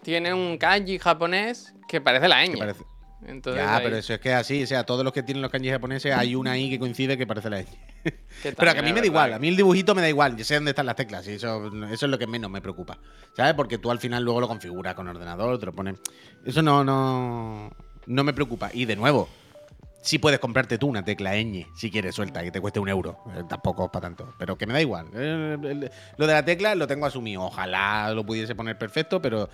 [0.03, 2.53] tiene un kanji japonés que parece la ñ.
[2.53, 2.85] que parece-
[3.27, 5.43] Entonces, ya, ahí- pero eso es que es así, o sea, todos los que tienen
[5.43, 7.67] los kanjis japoneses hay una ahí que coincide que parece la ñ.
[8.43, 10.45] Pero que a mí me da igual, a mí el dibujito me da igual, yo
[10.45, 12.99] sé dónde están las teclas y eso, eso es lo que menos me preocupa.
[13.37, 13.55] ¿Sabes?
[13.55, 15.97] Porque tú al final luego lo configuras con ordenador, te lo pones.
[16.45, 17.71] Eso no, no,
[18.07, 18.71] no me preocupa.
[18.73, 19.29] Y de nuevo,
[20.07, 23.19] sí puedes comprarte tú una tecla ñ si quieres suelta, que te cueste un euro.
[23.37, 24.35] Eh, tampoco es para tanto.
[24.39, 25.09] Pero que me da igual.
[26.17, 27.43] Lo de la tecla lo tengo asumido.
[27.43, 29.49] Ojalá lo pudiese poner perfecto, pero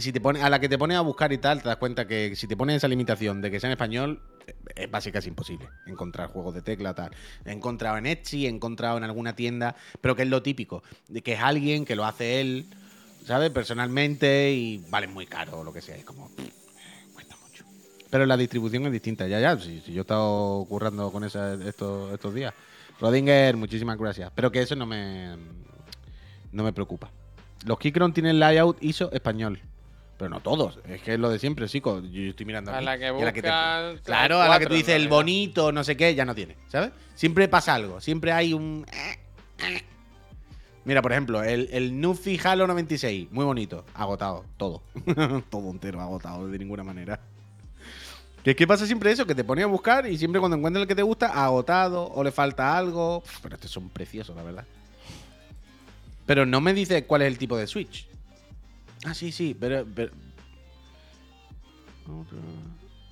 [0.00, 2.06] si te pone, a la que te pones a buscar y tal, te das cuenta
[2.06, 5.68] que si te pones esa limitación de que sea en español, eh, es básicamente imposible
[5.86, 7.10] encontrar juegos de tecla tal.
[7.44, 11.22] He encontrado en Etsy, he encontrado en alguna tienda, pero que es lo típico, de
[11.22, 12.66] que es alguien que lo hace él,
[13.24, 13.50] ¿sabes?
[13.50, 15.96] Personalmente y vale muy caro o lo que sea.
[15.96, 16.30] Es como,
[17.12, 17.64] cuesta mucho.
[18.10, 19.58] Pero la distribución es distinta, ya, ya.
[19.58, 22.54] Si, si yo he estado currando con esa estos, estos días.
[23.00, 24.30] Rodinger, muchísimas gracias.
[24.34, 25.36] Pero que eso no me,
[26.52, 27.10] no me preocupa.
[27.64, 29.60] Los Keychron tienen layout ISO español.
[30.16, 32.00] Pero no todos, es que es lo de siempre, chico.
[32.00, 32.84] Yo estoy mirando A aquí.
[32.84, 35.08] la que y a la que te- buscas, Claro, a la que tú dices el
[35.08, 36.92] bonito, no sé qué, ya no tiene, ¿sabes?
[37.16, 38.86] Siempre pasa algo, siempre hay un...
[40.84, 44.82] Mira, por ejemplo, el, el Nufi Halo 96, muy bonito, agotado, todo.
[45.50, 47.18] todo entero agotado, de ninguna manera.
[48.44, 50.82] Que es que pasa siempre eso, que te pones a buscar y siempre cuando encuentras
[50.82, 53.22] el que te gusta, agotado o le falta algo.
[53.42, 54.64] Pero estos son preciosos, la verdad.
[56.26, 58.06] Pero no me dice cuál es el tipo de Switch.
[59.04, 59.86] Ah, sí, sí, pero.
[59.94, 60.12] pero-.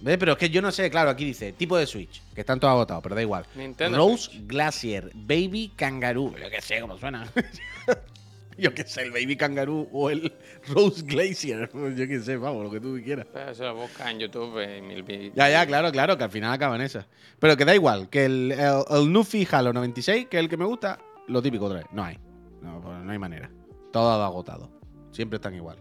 [0.04, 2.72] Pero es que yo no sé, claro, aquí dice tipo de Switch, que están todos
[2.72, 3.46] agotados, pero da igual.
[3.54, 4.46] Nintendo Rose Switch.
[4.46, 6.34] Glacier, Baby Kangaroo.
[6.36, 7.30] Yo qué sé cómo suena.
[8.58, 10.32] yo qué sé, el Baby Kangaroo o el
[10.66, 11.70] Rose Glacier.
[11.96, 13.26] Yo qué sé, vamos, lo que tú quieras.
[13.32, 15.34] Pero se lo busca en YouTube y mil vídeos.
[15.36, 17.06] Ya, ya, claro, claro, que al final acaban esas.
[17.38, 20.56] Pero que da igual, que el, el, el Nuffy Halo 96, que es el que
[20.56, 20.98] me gusta,
[21.28, 21.86] lo típico otra vez.
[21.92, 22.18] No hay.
[22.62, 23.50] No, pues no hay manera.
[23.92, 24.70] Todo agotado.
[25.10, 25.76] Siempre están igual.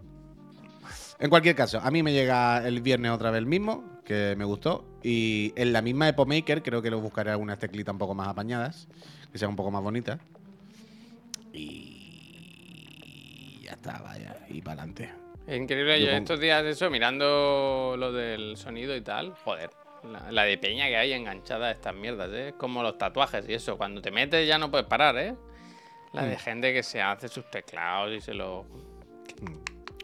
[1.20, 4.44] En cualquier caso, a mí me llega el viernes otra vez el mismo, que me
[4.44, 4.86] gustó.
[5.04, 8.28] Y en la misma Epo Maker creo que lo buscaré algunas teclitas un poco más
[8.28, 8.88] apañadas,
[9.32, 10.20] que sean un poco más bonitas.
[11.54, 14.36] Y ya está, vaya.
[14.50, 15.14] Y para adelante.
[15.46, 19.70] Es increíble, Yo yo estos días de eso, mirando lo del sonido y tal, joder,
[20.04, 22.50] la, la de peña que hay enganchada a estas mierdas, ¿eh?
[22.50, 25.36] Es como los tatuajes y eso, cuando te metes ya no puedes parar, ¿eh?
[26.14, 26.30] La Mm.
[26.30, 28.66] de gente que se hace sus teclados y se lo...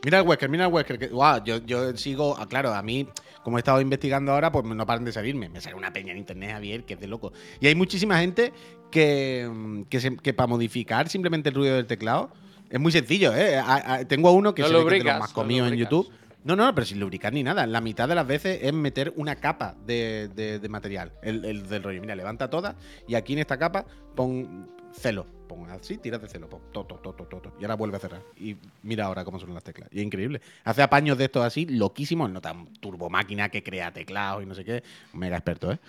[0.05, 0.97] Mira el Wesker, mira el Wesker.
[0.99, 3.08] Que, guau, yo, yo sigo, ah, claro, a mí,
[3.43, 5.49] como he estado investigando ahora, pues no paran de salirme.
[5.49, 7.34] Me sale una peña en internet, Javier, que es de loco.
[7.60, 8.53] Y hay muchísima gente
[8.89, 12.30] que, mm, que, se- que para modificar simplemente el ruido del teclado
[12.70, 13.58] es muy sencillo, ¿eh?
[13.58, 15.68] A- a- tengo a uno que se ve que es de lubricas, los más comidos
[15.68, 15.91] en lubricas.
[15.91, 16.14] YouTube.
[16.45, 17.68] No, no, pero sin lubricar ni nada.
[17.68, 21.68] La mitad de las veces es meter una capa de, de- de material, el, el
[21.68, 21.99] del rollo.
[21.99, 22.76] Mira, levanta todas
[23.08, 23.86] y aquí en esta capa
[24.16, 25.26] pon celo.
[25.48, 26.50] Pon así, tiras de celo.
[26.50, 28.22] Pon, to, to, to, y ahora vuelve a cerrar.
[28.38, 29.89] Y mira ahora cómo son las teclas.
[29.91, 30.41] Y es increíble.
[30.64, 32.30] Hace apaños de estos así, loquísimos.
[32.30, 34.84] No tan turbomáquina que crea teclados y no sé qué.
[35.14, 35.80] Mega experto, ¿eh?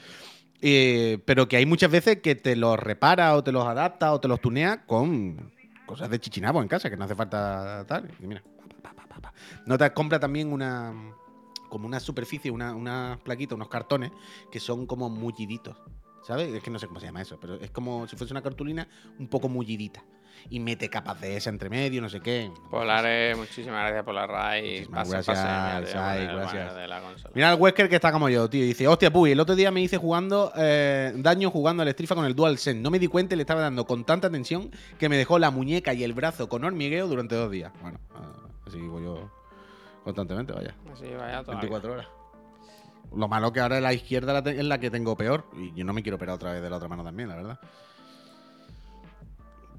[0.60, 4.20] Eh, pero que hay muchas veces que te los repara o te los adapta o
[4.20, 5.52] te los tunea con
[5.86, 8.10] cosas de chichinabo en casa, que no hace falta tal.
[8.20, 8.42] Y mira,
[8.82, 9.32] pa, pa.
[9.66, 10.92] No te compra también una
[11.68, 14.10] como una superficie, una, una plaquita, unos cartones
[14.50, 15.76] que son como mulliditos.
[16.26, 16.52] ¿Sabes?
[16.52, 18.86] Es que no sé cómo se llama eso, pero es como si fuese una cartulina
[19.18, 20.02] un poco mullidita.
[20.50, 22.50] Y mete capas de esa entre medio, no sé qué.
[22.70, 24.62] Polares, muchísimas gracias por la RAI.
[24.88, 26.74] Muchísimas Pase, pase, gracias, mira, te voy a Sai, poner el gracias.
[26.76, 27.32] de la consola.
[27.34, 28.64] Mira el Wesker que está como yo, tío.
[28.64, 32.24] Dice, hostia, puy, el otro día me hice jugando eh, daño jugando al Strifa con
[32.24, 32.80] el DualSense.
[32.80, 35.50] No me di cuenta y le estaba dando con tanta tensión que me dejó la
[35.50, 37.72] muñeca y el brazo con hormigueo durante dos días.
[37.82, 38.32] Bueno, ah,
[38.64, 39.28] así voy yo
[40.04, 40.72] constantemente, vaya.
[40.92, 42.06] Así vaya toda la 24 horas.
[43.14, 45.44] Lo malo que ahora la izquierda es la que tengo peor.
[45.56, 47.60] Y yo no me quiero operar otra vez de la otra mano también, la verdad.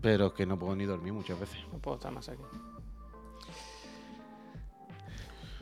[0.02, 1.60] Pero es que no puedo ni dormir muchas veces.
[1.72, 2.42] No puedo estar más aquí.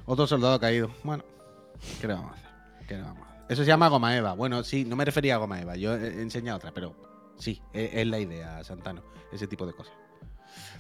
[0.06, 0.90] Otro soldado caído.
[1.04, 1.24] Bueno,
[2.00, 2.50] ¿qué le vamos a hacer?
[2.88, 3.46] ¿Qué le vamos a hacer?
[3.50, 4.34] Eso se llama goma eva.
[4.34, 5.76] Bueno, sí, no me refería a goma eva.
[5.76, 6.96] Yo he enseñado otra, pero
[7.38, 9.04] sí, es, es la idea, Santano.
[9.32, 9.94] Ese tipo de cosas.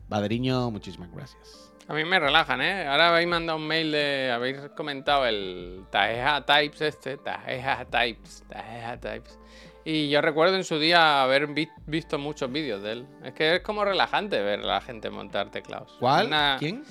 [0.08, 1.67] Baderiño, muchísimas gracias.
[1.90, 2.86] A mí me relajan, ¿eh?
[2.86, 4.30] Ahora habéis mandado un mail de.
[4.34, 7.18] Habéis comentado el Tajeja Types este.
[7.18, 8.44] Tajeja Types.
[8.50, 9.40] Tajeja Types.
[9.86, 13.08] Y yo recuerdo en su día haber vi- visto muchos vídeos de él.
[13.24, 15.96] Es que es como relajante ver a la gente montar teclados.
[16.00, 16.28] ¿Cuál?
[16.28, 16.84] Una- ¿Quién?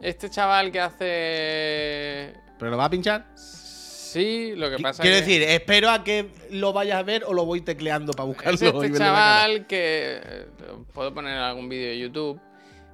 [0.00, 2.34] Este chaval que hace.
[2.58, 3.26] ¿Pero lo va a pinchar?
[3.34, 7.34] Sí, lo que pasa Quiero que- decir, espero a que lo vayas a ver o
[7.34, 8.54] lo voy tecleando para buscarlo.
[8.54, 10.20] Es este chaval que.
[10.22, 10.46] eh,
[10.94, 12.40] Puedo poner algún vídeo de YouTube.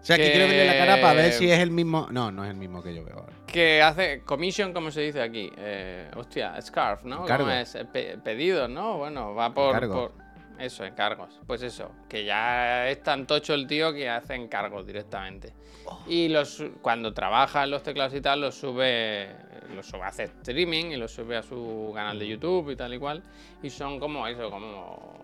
[0.03, 2.09] O sea, que, que- quiero verle la cara para ver si es el mismo.
[2.11, 3.33] No, no es el mismo que yo veo ahora.
[3.47, 5.51] Que hace commission, como se dice aquí.
[5.57, 7.23] Eh, hostia, scarf, ¿no?
[7.23, 7.45] Encargo.
[7.47, 7.75] ¿Cómo es?
[7.77, 8.99] Eh, pe- pedidos, ¿no?
[8.99, 10.13] Bueno, va por, por-
[10.59, 11.39] Eso, encargos.
[11.47, 15.53] Pues eso, que ya es tan tocho el tío que hace encargos directamente.
[15.87, 16.01] Oh.
[16.07, 19.29] Y los, cuando trabaja en los teclados y tal, los sube,
[19.75, 22.19] los sube, hace streaming y los sube a su canal Mm.
[22.21, 23.23] de YouTube y tal y cual.
[23.63, 25.19] Y son como eso, como,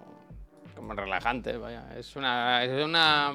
[0.75, 1.85] como relajantes, vaya.
[1.97, 3.33] Es una, es una,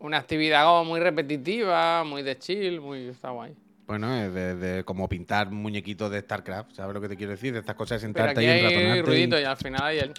[0.00, 3.54] una actividad como muy repetitiva, muy de chill, muy, está guay.
[3.86, 7.52] Bueno, es de, de como pintar muñequitos de StarCraft, ¿sabes lo que te quiero decir?
[7.54, 9.98] De estas cosas de Pero sentarte aquí ahí, hay y- ruidito y al final hay
[10.00, 10.12] el...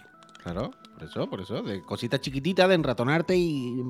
[0.44, 1.62] Claro, por eso, por eso.
[1.62, 3.84] De cositas chiquititas de enratonarte y.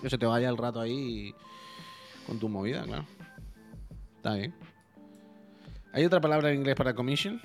[0.00, 1.34] Que se te vaya el rato ahí
[2.26, 3.04] con tu movida, claro.
[4.16, 4.54] Está bien.
[5.92, 7.40] ¿Hay otra palabra en inglés para commission?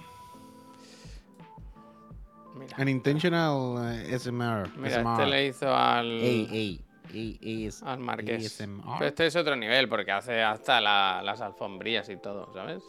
[2.56, 4.70] Mira, An intentional eh, SMR.
[4.78, 5.12] mira SMR.
[5.22, 8.58] este le hizo al, Ey, ey, es- al Marqués.
[8.58, 12.84] Pero este es otro nivel porque hace hasta la- las alfombrillas y todo, ¿sabes?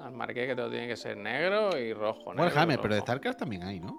[0.00, 2.32] Al Marqués que todo tiene que ser negro y rojo.
[2.34, 3.06] negro Warhammer, pero de rojo.
[3.06, 3.96] StarCraft también hay, ¿no?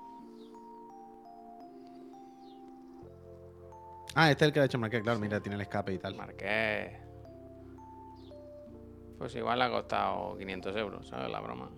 [4.15, 6.15] Ah, este es el que ha hecho Marqués, claro, mira, tiene el escape y tal.
[6.15, 6.99] Marqués.
[9.17, 11.31] Pues igual le ha costado 500 euros, ¿sabes?
[11.31, 11.71] La broma.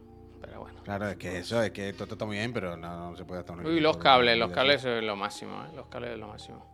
[0.55, 0.81] Pero bueno.
[0.83, 3.41] Claro, es que eso, es que todo está muy bien, pero no, no se puede
[3.41, 5.75] estar Uy, los de- cables, los de- cables es lo máximo, ¿eh?
[5.75, 6.65] Los cables es lo máximo.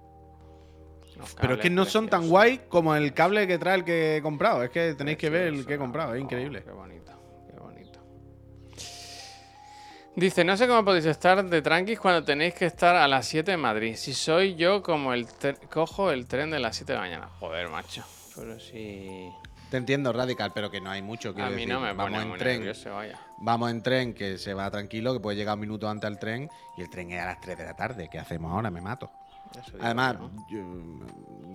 [1.40, 4.22] Pero es que no son tan guay como el cable que trae el que he
[4.22, 4.64] comprado.
[4.64, 6.62] Es que tenéis que ver el que he comprado, es increíble.
[6.64, 7.12] qué bonito,
[7.50, 8.00] qué bonito.
[10.16, 13.54] Dice, no sé cómo podéis estar de tranquis cuando tenéis que estar a las 7
[13.54, 13.96] en Madrid.
[13.96, 15.26] Si soy yo como el
[15.72, 17.30] cojo el tren de las 7 de la mañana.
[17.40, 18.04] Joder, macho.
[18.36, 19.28] Pero si...
[19.72, 21.30] Te entiendo, Radical, pero que no hay mucho.
[21.30, 23.18] A mí decir, no me vamos pone en muy tren, nervioso, vaya.
[23.38, 26.50] Vamos en tren que se va tranquilo, que puede llegar un minuto antes al tren
[26.78, 28.10] y el tren es a las 3 de la tarde.
[28.12, 28.70] ¿Qué hacemos ahora?
[28.70, 29.10] Me mato.
[29.58, 30.18] Eso Además,
[30.50, 30.60] yo.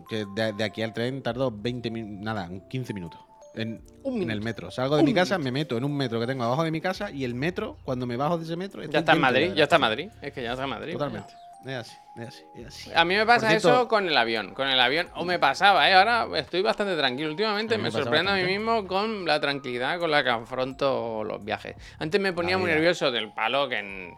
[0.09, 3.21] que de, de aquí al tren tardo 20 minutos, nada, un 15 minutos.
[3.55, 4.71] En, Un en el metro.
[4.71, 7.11] Salgo de mi casa, me meto en un metro que tengo abajo de mi casa
[7.11, 8.83] y el metro, cuando me bajo de ese metro.
[8.85, 9.83] Ya está en Madrid, ya está en.
[9.83, 10.09] Madrid.
[10.23, 10.93] Es que ya está en Madrid.
[10.93, 11.35] Totalmente.
[11.67, 12.91] Es así, es así, es así.
[12.95, 14.55] A mí me pasa cierto- eso con el avión.
[14.55, 15.95] Con el avión, o me pasaba, ¿eh?
[15.95, 17.29] Ahora estoy bastante tranquilo.
[17.31, 21.25] Últimamente me, me pasa sorprendo a mí mismo con la tranquilidad con la que afronto
[21.25, 21.75] los viajes.
[21.99, 24.15] Antes me ponía La muy nervioso del palo que, en-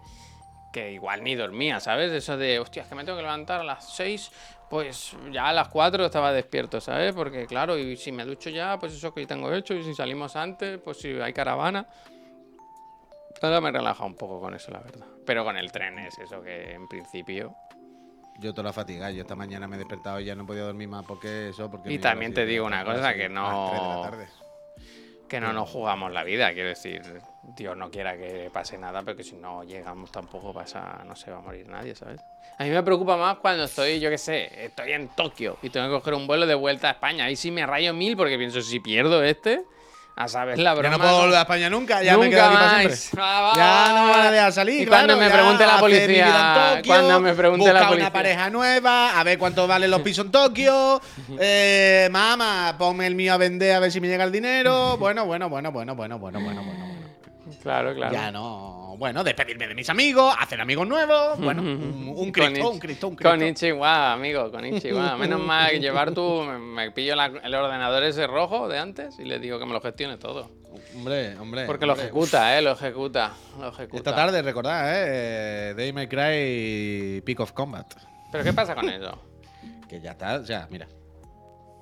[0.73, 2.13] que igual ni dormía, ¿sabes?
[2.13, 4.31] Eso de, hostia, es que me tengo que levantar a las 6,
[4.69, 7.15] pues ya a las 4 estaba despierto, ¿sabes?
[7.15, 10.37] Porque claro, y si me ducho ya, pues eso que tengo hecho, y si salimos
[10.37, 11.87] antes, pues si hay caravana.
[13.41, 15.07] Ahora me relaja un poco con eso, la verdad.
[15.29, 17.55] Pero con el tren es eso que en principio...
[18.41, 19.11] Yo toda la fatiga.
[19.11, 21.71] Yo esta mañana me he despertado y ya no he podido dormir más porque eso.
[21.71, 24.27] Porque Y también te digo una cosa, que de la no- tarde.
[25.29, 27.03] Que no nos jugamos la vida, quiero decir,
[27.43, 31.31] Dios no quiera que pase nada, pero que si no llegamos tampoco pasa, no se
[31.31, 32.23] va a morir nadie, ¿sabes?
[32.57, 35.89] A mí me preocupa más cuando estoy, yo qué sé, estoy en Tokio y tengo
[35.89, 37.27] que coger un vuelo de vuelta a España.
[37.27, 39.65] Ahí sí me rayo mil porque pienso, si pierdo este,
[40.21, 40.97] a saber la Ya broma.
[40.97, 42.99] no puedo volver a España nunca, ya me Nunca quedo aquí para más.
[42.99, 43.21] siempre.
[43.23, 44.83] Va, ya no me van a dejar salir.
[44.83, 48.05] Y cuando claro, me ya pregunte la policía, Tokio, cuando me pregunte la buscar policía.
[48.07, 51.01] una pareja nueva, a ver cuánto valen los pisos en Tokio.
[51.39, 54.97] eh, mamá, ponme el mío a vender a ver si me llega el dinero.
[55.09, 56.88] Bueno, bueno, bueno, bueno, bueno, bueno, bueno, bueno.
[57.63, 58.13] Claro, claro.
[58.13, 58.95] Ya no.
[58.99, 61.39] Bueno, despedirme de mis amigos, hacer amigos nuevos.
[61.39, 63.31] Bueno, un, un Cristo, un Cristo, un Cristo.
[63.31, 65.17] Con Ichiwa, amigo, con Ichiwa.
[65.17, 69.25] Menos mal que llevar tú, me, pillo la- el ordenador ese rojo de antes y
[69.25, 70.51] le digo que me lo gestione todo.
[70.97, 71.65] Hombre, hombre.
[71.67, 73.97] Porque lo ejecuta, eh, lo ejecuta, lo ejecuta.
[73.99, 75.75] Esta tarde, recordad, ¿eh?
[75.75, 77.87] Day May Cry Peak of Combat.
[78.33, 79.19] ¿Pero qué pasa con eso?
[79.89, 80.87] Que ya está, sea, mira.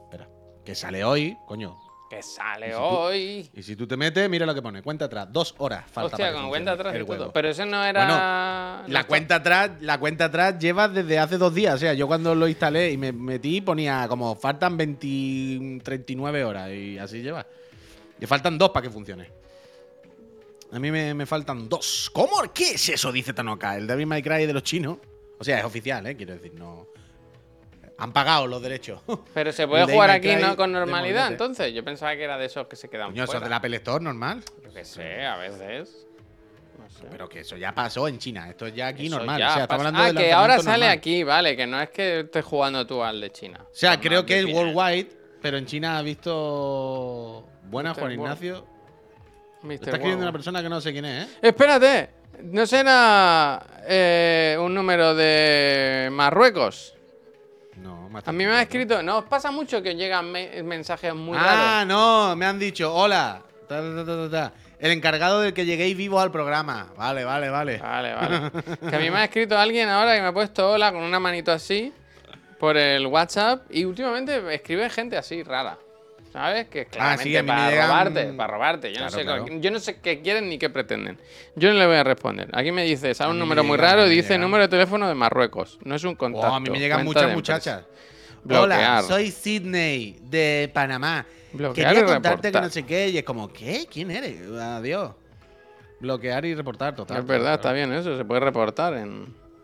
[0.04, 0.28] Espera.
[0.64, 1.76] Que sale hoy, coño.
[2.08, 3.50] Que sale ¿Y si tú- hoy.
[3.54, 4.80] Y si tú te metes, mira lo que pone.
[4.80, 5.26] Cuenta atrás.
[5.32, 7.16] Dos horas falta Hostia, para con cuenta atrás y el todo.
[7.16, 7.32] juego.
[7.32, 8.06] Pero ese no era.
[8.06, 11.74] La no está- cuenta atrás, la cuenta atrás lleva desde hace dos días.
[11.74, 16.70] O sea, yo cuando lo instalé y me metí ponía como faltan 20, 39 horas
[16.70, 17.44] y así lleva.
[18.20, 19.28] Y faltan dos para que funcione.
[20.72, 22.10] A mí me, me faltan dos.
[22.12, 22.36] ¿Cómo?
[22.54, 23.10] ¿Qué es eso?
[23.12, 23.76] Dice Tanoka.
[23.76, 24.98] El David May Cry de los chinos.
[25.38, 26.16] O sea, es oficial, ¿eh?
[26.16, 26.86] Quiero decir, no.
[27.98, 29.00] Han pagado los derechos.
[29.34, 30.56] Pero se puede jugar aquí ¿no?
[30.56, 31.72] con de normalidad, entonces.
[31.72, 34.42] Yo pensaba que era de esos que se quedan Coño, eso del Apple Store normal.
[34.62, 36.06] Yo qué sé, a veces.
[36.78, 37.06] No sé.
[37.10, 38.48] Pero que eso ya pasó en China.
[38.50, 39.38] Esto es ya aquí Eso normal.
[39.38, 40.98] ya o sea, estamos hablando ah, que ahora sale normal.
[40.98, 43.60] aquí, vale, que no es que estés jugando tú al de China.
[43.62, 45.08] O sea, Normal, creo que es de worldwide,
[45.40, 47.48] pero en China ha visto.
[47.64, 47.98] Buenas.
[47.98, 48.12] Juan.
[48.12, 48.66] Ignacio.
[49.62, 49.72] Mr.
[49.72, 51.30] Está escribiendo una persona que no sé quién es, ¿eh?
[51.42, 52.10] Espérate,
[52.42, 56.95] ¿no será eh, un número de Marruecos?
[58.10, 61.36] No, A mí me ha escrito, ¿no os pasa mucho que llegan me- mensajes muy
[61.40, 61.86] Ah, raros?
[61.88, 63.42] no, me han dicho, hola.
[63.68, 64.52] ta, ta, ta, ta, ta.
[64.78, 66.92] El encargado del que lleguéis vivos al programa.
[66.96, 67.78] Vale, vale, vale.
[67.78, 68.50] Vale, vale.
[68.90, 71.18] que a mí me ha escrito alguien ahora que me ha puesto hola con una
[71.18, 71.92] manito así
[72.58, 75.78] por el WhatsApp y últimamente escribe gente así rara.
[76.36, 76.68] ¿Sabes?
[76.68, 78.88] Que claramente Ah, sí, a mí me para llegan- robarte, para robarte.
[78.90, 79.46] Yo, Claro, no sé, claro.
[79.58, 81.18] yo no sé qué quieren ni qué pretenden.
[81.54, 82.50] Yo no le voy a responder.
[82.52, 84.42] Aquí me dice, sale A un número muy raro dice llegan.
[84.42, 85.78] número de teléfono de Marruecos.
[85.84, 86.54] No es un Oh, contacto.
[86.54, 87.84] a mí me llegan muchas muchachas.
[88.44, 88.64] Bloquear.
[89.00, 91.24] Hola, soy Sydney de Panamá.
[91.54, 93.08] Bloquear Quería y contarte que no sé qué.
[93.08, 93.86] Y es como, ¿qué?
[93.90, 94.38] ¿Quién eres?
[94.60, 95.12] Adiós.
[96.00, 97.16] Bloquear y reportar, total.
[97.20, 98.14] Es verdad, está bien eso.
[98.18, 99.22] Se puede reportar en...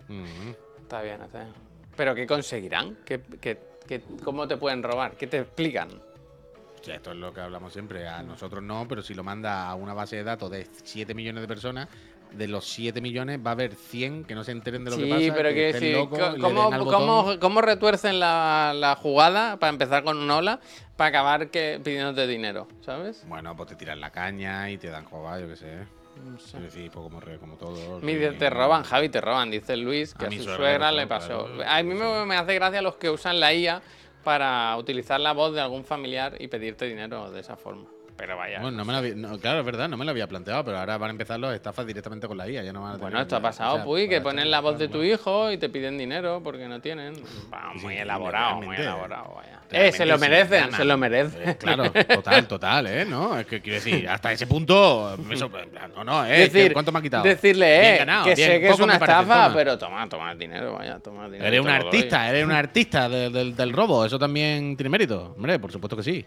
[0.09, 0.55] Mhm.
[0.81, 1.53] Está bien, está bien.
[1.97, 2.97] ¿Pero qué conseguirán?
[3.05, 5.13] ¿Qué, qué- qué- cómo te pueden robar?
[5.19, 5.91] ¿Qué te explican?
[6.87, 8.09] Esto es lo que hablamos siempre.
[8.09, 11.43] A nosotros no, pero si lo manda a una base de datos de 7 millones
[11.43, 11.89] de personas,
[12.33, 15.07] de los 7 millones va a haber 100 que no se enteren de lo que
[15.07, 15.21] pasa.
[15.21, 20.17] Sí, pero que decir, locos, ¿cómo, cómo- cómo retuercen la, la jugada para empezar con
[20.17, 20.61] una ola
[20.97, 22.69] para acabar que, pidiéndote dinero?
[22.81, 23.23] ¿Sabes?
[23.29, 25.79] Bueno, pues te tiran la caña y te dan coba, yo qué sé.
[26.25, 26.51] No sé.
[26.53, 28.01] Quiero decir, pues como, como todo.
[28.01, 28.37] Mi- sí.
[28.39, 31.83] te roban, Javi, te roban, dice Luis, que A su suegra suegra le pasó, a
[31.83, 33.83] mí me, me hace gracia los que usan la IA
[34.23, 37.92] para utilizar la voz de algún familiar y pedirte dinero de esa forma.
[38.23, 38.61] Pero vaya.
[38.61, 40.79] Bueno, no me lo había- no, claro, es verdad, no me lo había planteado, pero
[40.79, 42.63] ahora van a empezar los estafas directamente con la IA.
[42.63, 44.79] Ya no van a Bueno, esto ha pasado, o sea, Puy, que ponen la voz
[44.79, 47.15] de tu hijo y te piden dinero porque no tienen.
[47.53, 49.59] Va, muy elaborado, muy elaborado, vaya.
[49.73, 51.49] Eh, se lo merecen, se lo merecen.
[51.49, 53.05] Eh, claro, total, total, ¿eh?
[53.07, 53.37] ¿No?
[53.39, 55.17] Es que quiero decir, hasta ese punto.
[55.97, 56.49] no, no, ¿eh?
[56.49, 57.25] Decir- ¿Qué- ¿Cuánto me ha quitado?
[57.25, 59.55] Decirle, Bien eh, ganado, que bien, sé que es una parece, estafa, toma.
[59.57, 61.49] pero toma, toma el dinero, vaya, toma el dinero.
[61.49, 64.05] Eres un artista, eres un artista de- del- del robo.
[64.05, 65.33] Eso también tiene mérito.
[65.37, 66.25] Hombre, por supuesto que sí.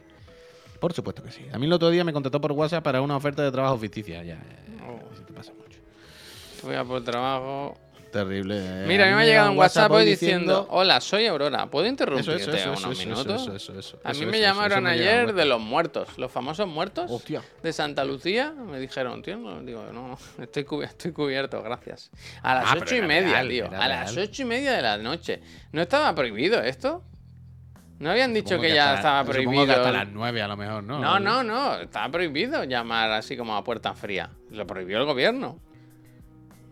[0.86, 1.44] Por supuesto que sí.
[1.52, 4.22] A mí el otro día me contactó por WhatsApp para una oferta de trabajo ficticia.
[4.24, 4.38] Ya,
[4.88, 5.00] Oh.
[5.12, 5.80] eso te pasa mucho.
[6.62, 7.76] Voy a por trabajo.
[8.12, 8.56] Terrible.
[8.60, 8.86] eh.
[8.88, 12.36] Mira, a mí me ha llegado un WhatsApp hoy diciendo, hola, soy Aurora, ¿puedo interrumpirte
[12.36, 13.96] eso, eso, unos eso, eso, minutos?
[14.04, 17.42] a mí me llamaron me ayer de los muertos, los famosos muertos Hostia.
[17.64, 18.52] de Santa Lucía.
[18.52, 22.12] Me dijeron, tío, no, digo, no, estoy, cubi- estoy cubierto, gracias.
[22.44, 24.30] A las Ah, ocho y media, real, tío, a las real.
[24.30, 25.42] ocho y media de la noche.
[25.72, 27.02] ¿No estaba prohibido esto?
[28.00, 29.66] ¿No habían dicho que, ya estaba prohibido?
[29.66, 31.00] que hasta las 9 a lo mejor, ¿no?
[31.00, 34.32] No, no, no, estaba prohibido llamar así como a puerta fría.
[34.52, 35.60] Lo prohibió el gobierno.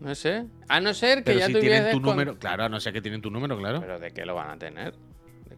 [0.00, 0.44] No sé.
[0.68, 2.92] A no ser que Pero ya si tienen tu con- número, claro, a no sé
[2.92, 3.80] que tienen tu número, claro.
[3.80, 4.94] Pero ¿de qué lo van a tener?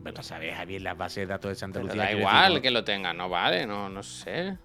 [0.04, 2.02] Pero sabes, Javier, las bases de datos de Santa Pero Lucía.
[2.04, 4.56] da igual decir, que lo tengan, no vale, no, no sé.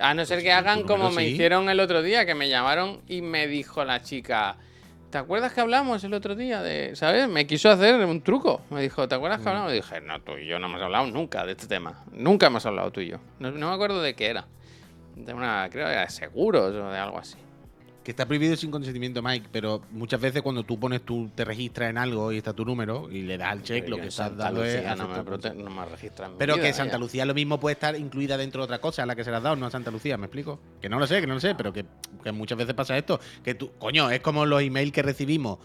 [0.00, 2.48] A no ser Pues que tu hagan como me hicieron el otro día, que me
[2.48, 4.56] llamaron y me dijo la chica,
[5.12, 7.28] ¿te acuerdas que hablamos el otro día de, ¿sabes?
[7.28, 8.62] Me quiso hacer un truco.
[8.70, 9.48] Me dijo, ¿te acuerdas que Mm.
[9.48, 9.72] hablamos?
[9.72, 12.02] Y dije, no, tú y yo no hemos hablado nunca de este tema.
[12.12, 13.18] Nunca hemos hablado tú y yo.
[13.38, 14.46] No, no me acuerdo de qué era.
[15.14, 17.36] De una, creo que era de seguros o de algo así.
[18.04, 21.90] Que está prohibido sin consentimiento, Mike, pero muchas veces cuando tú pones tú te registras
[21.90, 24.36] en algo y está tu número y le das al check, Pero lo que estás
[24.36, 24.82] dando es.
[24.96, 26.98] No me, prote- no me registra en mi Pero vida, que Santa vaya.
[26.98, 29.36] Lucía lo mismo puede estar incluida dentro de otra cosa a la que se le
[29.36, 30.58] has dado, no a Santa Lucía, ¿me explico?
[30.80, 31.84] Que no lo sé, que no lo sé, pero que,
[32.24, 33.20] que muchas veces pasa esto.
[33.44, 35.60] Que tú, coño, es como los emails que recibimos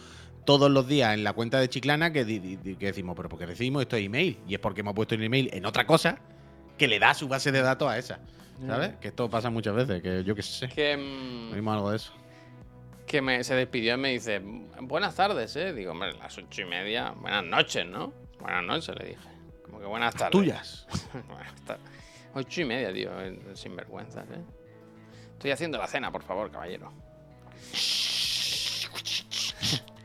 [0.46, 3.48] todos los días en la cuenta de Chiclana que, di- di- que decimos, pero porque
[3.48, 6.20] recibimos estos email y es porque hemos puesto el email en otra cosa
[6.78, 8.20] que le da su base de datos a esa.
[8.66, 8.94] ¿Sabes?
[9.00, 10.68] Que esto pasa muchas veces, que yo qué sé.
[10.70, 12.12] Que, mm, Vimos algo de eso.
[13.08, 14.40] Que me, se despidió y me dice,
[14.82, 15.74] buenas tardes, ¿eh?
[15.74, 18.14] Digo, hombre, las ocho y media, buenas noches, ¿no?
[18.40, 19.30] Buenas noches, le dije.
[19.64, 20.32] Como que buenas tardes.
[20.32, 20.88] Tuyas.
[21.28, 21.84] Buenas tardes.
[22.36, 24.42] Ocho y media, tío, eh, sinvergüenzas, ¿eh?
[25.34, 26.92] Estoy haciendo la cena, por favor, caballero.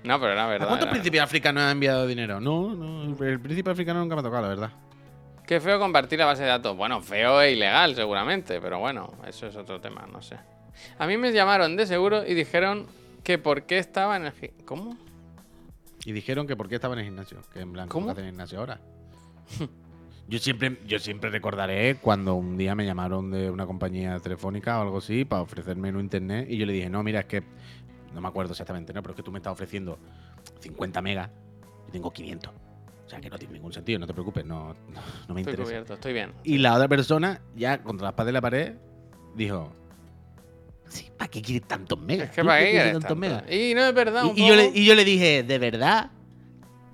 [0.04, 0.66] No, pero era ¿A verdad.
[0.66, 2.40] cuántos era- príncipes africanos han enviado dinero?
[2.40, 4.70] No, no, el príncipe africano nunca me ha tocado, la verdad.
[5.46, 6.76] Qué feo compartir la base de datos.
[6.76, 10.38] Bueno, feo e ilegal, seguramente, pero bueno, eso es otro tema, no sé.
[10.98, 12.86] A mí me llamaron de seguro y dijeron
[13.24, 14.32] que por qué estaba en el...
[14.32, 14.96] gi- ¿Cómo?
[16.04, 17.38] Y dijeron que por qué estaba en el gimnasio.
[17.52, 18.06] Que en blanco, ¿Cómo?
[18.06, 18.80] ¿qué hacen en el gimnasio ahora?
[20.28, 24.82] yo siempre, yo siempre recordaré cuando un día me llamaron de una compañía telefónica o
[24.82, 27.42] algo así para ofrecerme un internet y yo le dije, no, mira, es que
[28.14, 29.02] no me acuerdo exactamente, ¿no?
[29.02, 29.98] Pero es que tú me estás ofreciendo
[30.60, 31.30] 50 megas
[31.88, 32.52] y tengo 500.
[33.06, 34.74] O sea, que no tiene ningún sentido, no te preocupes, no, no,
[35.28, 35.64] no me Estoy interesa.
[35.64, 36.32] cubierto, estoy bien.
[36.44, 38.74] Y la otra persona, ya contra la espada de la pared,
[39.34, 39.72] dijo,
[40.92, 42.28] sí, ¿para qué quieres tantos megas?
[42.28, 43.44] Es que ¿Tú para qué tantos megas?
[43.50, 44.24] Y no es verdad.
[44.34, 44.78] Y, y yo le, poco.
[44.78, 46.10] y yo le dije, ¿de verdad?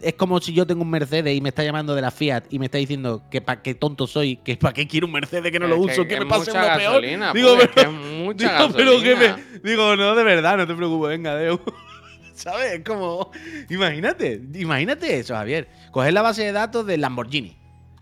[0.00, 2.58] Es como si yo tengo un Mercedes y me está llamando de la Fiat y
[2.60, 5.58] me está diciendo que para qué tonto soy, que para qué quiero un Mercedes que
[5.58, 7.02] no lo uso, que, me pase uno peor.
[7.34, 7.90] Digo, pues, pero,
[8.36, 9.36] que digo, pero que gasolina.
[9.62, 11.60] me, digo, no, de verdad, no te preocupes, venga, Deu.
[12.34, 12.74] ¿Sabes?
[12.74, 13.32] Es como,
[13.68, 15.68] imagínate, imagínate eso, Javier.
[15.90, 17.56] Coger la base de datos del Lamborghini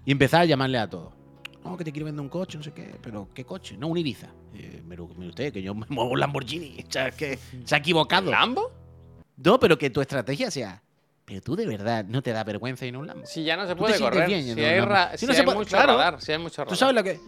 [0.05, 1.16] y empezar a llamarle a todos.
[1.67, 3.77] No, que te quiero vender un coche, no sé qué, pero ¿qué coche?
[3.77, 4.29] No, un Ibiza.
[4.55, 6.85] Eh, pero mire usted, que yo me muevo un Lamborghini.
[6.89, 8.31] O sea, que se ha equivocado.
[8.31, 8.71] ¿Lambo?
[9.37, 10.83] No, pero que tu estrategia sea.
[11.25, 13.27] Pero tú de verdad no te da vergüenza ir a un Lambo.
[13.27, 14.29] Si ya no se puede correr.
[14.29, 15.95] si hay, Si no se hay puede- mucho claro.
[15.99, 16.69] radar, si hay mucho radar.
[16.69, 17.19] ¿Tú sabes lo que.?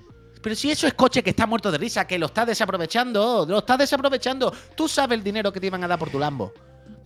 [0.40, 3.58] Pero si eso es coche que está muerto de risa, que lo estás desaprovechando, lo
[3.58, 4.52] estás desaprovechando.
[4.76, 6.52] Tú sabes el dinero que te iban a dar por tu Lambo.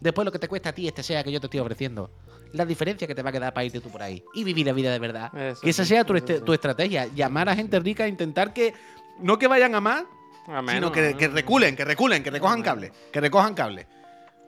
[0.00, 2.10] Después lo que te cuesta a ti este sea que yo te estoy ofreciendo.
[2.52, 4.22] La diferencia que te va a quedar para irte tú por ahí.
[4.34, 5.34] Y vivir la vida de verdad.
[5.36, 7.06] Eso que esa sí, sea tu, este- tu estrategia.
[7.06, 8.74] Llamar a gente rica e intentar que.
[9.20, 10.04] No que vayan a más,
[10.46, 12.92] A menos, sino que, que reculen, que reculen, que recojan cable.
[13.12, 13.86] Que recojan cable.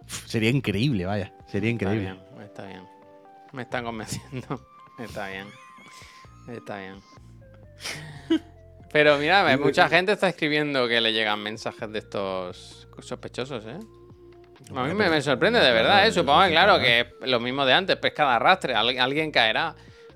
[0.02, 1.32] Uf, Sería increíble, vaya.
[1.46, 2.12] Sería Está increíble.
[2.12, 2.82] bien, está bien.
[3.52, 4.60] Me están convenciendo.
[4.98, 5.46] Está bien.
[6.48, 7.00] Está bien.
[8.92, 13.78] Pero mira, mucha gente está escribiendo que le llegan mensajes de estos sospechosos, ¿eh?
[14.74, 16.12] A mí me, me sorprende de verdad, ¿eh?
[16.12, 19.74] Supongo que, claro, que es lo mismo de antes, pesca de arrastre, al- alguien caerá.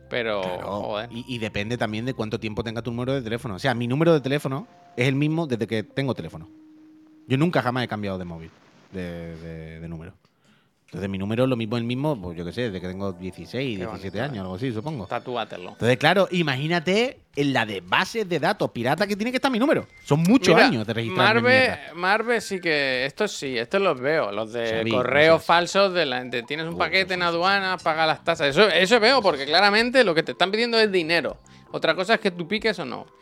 [0.09, 1.09] Pero, Claro, joder.
[1.13, 3.57] Y, y depende también de cuánto tiempo tenga tu número de teléfono.
[3.57, 6.49] O sea, mi número de teléfono es el mismo desde que tengo teléfono.
[7.27, 8.51] Yo nunca jamás he cambiado de móvil,
[8.91, 10.15] de, de- de número.
[10.89, 13.13] Entonces mi número es lo mismo el mismo, pues yo qué sé, desde que tengo
[13.13, 14.41] 16, Qué 17 bonito, años, eh.
[14.41, 15.07] algo así, supongo.
[15.07, 15.73] Tatúatelo.
[15.73, 19.59] Entonces, claro, imagínate en la de bases de datos pirata que tiene que estar mi
[19.59, 19.87] número.
[20.03, 21.39] Son muchos Mira, años de registrarme.
[21.41, 21.79] en Marve.
[21.95, 23.05] Marve sí que.
[23.05, 24.33] Estos sí, estos los veo.
[24.33, 28.49] Los de correos falsos de la de tienes un paquete en aduana, paga las tasas.
[28.49, 31.37] Eso, eso veo, porque claramente lo que te están pidiendo es dinero.
[31.71, 33.18] Otra cosa es que tú piques o no.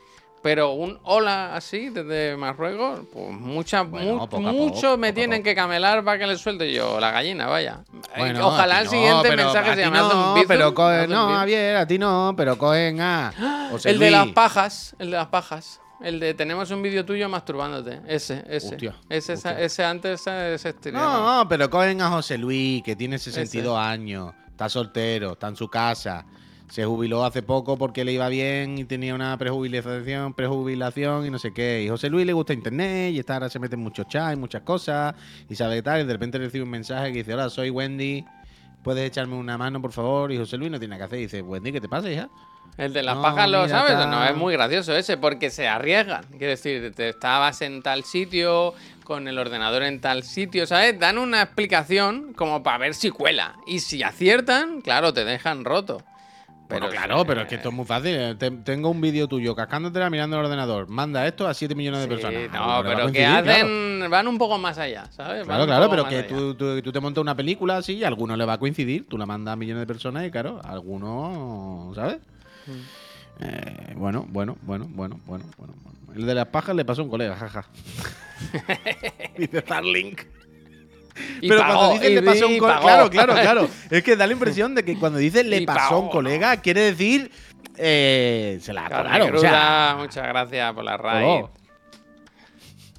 [0.46, 5.12] Pero un hola así desde Marruecos, pues mucha, Bueno, mu- poco a mucho poco, me
[5.12, 7.80] tienen que camelar para que le suelte yo la gallina, vaya.
[8.16, 11.28] Bueno, Ojalá el no, siguiente mensaje se llame No, Bizum, pero un no.
[11.34, 13.68] Javier, a ti no, pero cogen a.
[13.72, 15.80] José El de las pajas, el de las pajas.
[16.00, 18.02] El de tenemos un vídeo tuyo masturbándote.
[18.06, 18.74] Ese, ese.
[18.74, 19.58] Hostia, ese, hostia.
[19.60, 20.96] ese antes ese estilo.
[20.96, 25.56] No, no, pero cogen a José Luis, que tiene 62 años, está soltero, está en
[25.56, 26.24] su casa.
[26.68, 31.38] Se jubiló hace poco porque le iba bien y tenía una prejubilación, prejubilación y no
[31.38, 31.82] sé qué.
[31.82, 34.36] Y José Luis le gusta internet y está, ahora se mete en muchos chats y
[34.36, 35.14] muchas cosas
[35.48, 36.00] y sabe tal.
[36.00, 38.24] Y de repente recibe un mensaje que dice, hola, soy Wendy,
[38.82, 40.32] ¿puedes echarme una mano, por favor?
[40.32, 41.18] Y José Luis no tiene nada que hacer.
[41.20, 42.28] Y dice, Wendy, ¿qué te pasa, hija?
[42.76, 44.10] El de las No, pajas lo sabes, tal.
[44.10, 46.24] no, es muy gracioso ese, porque se arriesgan.
[46.30, 50.98] Quiero decir, te estabas en tal sitio, con el ordenador en tal sitio, ¿sabes?
[50.98, 53.54] Dan una explicación como para ver si cuela.
[53.66, 56.02] Y si aciertan, claro, te dejan roto.
[56.68, 58.36] Pero claro, pero es que esto es muy fácil.
[58.38, 60.88] Te- tengo un vídeo tuyo cascándotela mirando el ordenador.
[60.88, 62.50] Manda esto a 7 millones de sí, personas.
[62.52, 63.50] no, pero que claro.
[63.50, 64.10] hacen.
[64.10, 65.46] Van un poco más allá, ¿sabes?
[65.46, 68.08] Van Claro, claro, pero que tú, tú- tú te montas una película así y a
[68.08, 69.06] alguno le va a coincidir.
[69.08, 72.18] Tú la mandas a millones de personas y claro, a alguno, ¿sabes?
[72.66, 72.72] Mm.
[73.44, 75.96] Eh, bueno, bueno, bueno, bueno, bueno, bueno, bueno.
[76.16, 77.66] El de las pajas le pasó a un colega, jaja.
[79.36, 80.20] Dice Starlink.
[81.40, 82.80] Y Pero pagó, cuando dices y le pasó un colega.
[82.80, 83.68] Claro, claro, claro.
[83.90, 86.80] Es que da la impresión de que cuando dices le pasó a un colega, quiere
[86.82, 87.30] decir.
[87.76, 89.34] eh, se la colaron.
[89.34, 91.24] O sea, cruda, muchas gracias por la raid.
[91.24, 91.50] coló.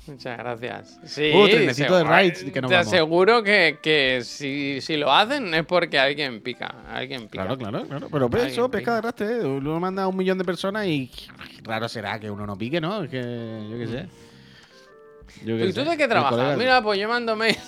[0.08, 1.00] Muchas gracias.
[1.06, 2.78] Sí, Uh, de raids que Te vamos.
[2.78, 6.76] aseguro que, que si, si lo hacen es porque alguien pica.
[6.90, 7.44] Alguien pica.
[7.46, 8.30] Claro, claro, claro.
[8.30, 9.28] Pero eso, pesca de arrastre.
[9.28, 9.40] ¿eh?
[9.44, 11.12] Uno manda a un millón de personas y
[11.64, 13.04] raro será que uno no pique, ¿no?
[13.04, 13.20] Es que
[13.70, 14.08] yo qué sé.
[15.46, 16.58] Yo qué ¿Y tú de qué trabajas?
[16.58, 17.60] Mira, pues yo mando mails.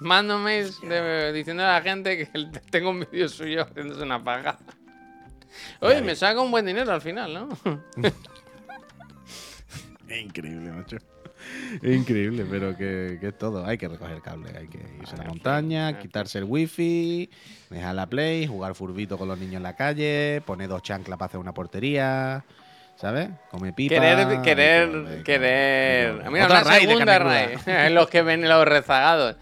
[0.00, 2.26] Mando mails de- diciendo a la gente que
[2.70, 4.58] tengo un vídeo suyo haciéndose una paga.
[5.80, 7.48] Oye, me saca un buen dinero al final, ¿no?
[10.08, 10.96] Increíble, macho.
[11.82, 13.64] Increíble, pero que, que es todo.
[13.66, 17.30] Hay que recoger cable, hay que irse a la montaña, quitarse el wifi,
[17.70, 21.26] dejar la play, jugar furbito con los niños en la calle, poner dos chanclas para
[21.28, 22.44] hacer una portería,
[22.96, 23.30] ¿sabes?
[23.50, 23.94] Come pipa.
[23.94, 26.30] Querer, querer, querer.
[26.30, 27.58] Mira, Otra una de segunda raid.
[27.92, 29.36] los que ven los rezagados.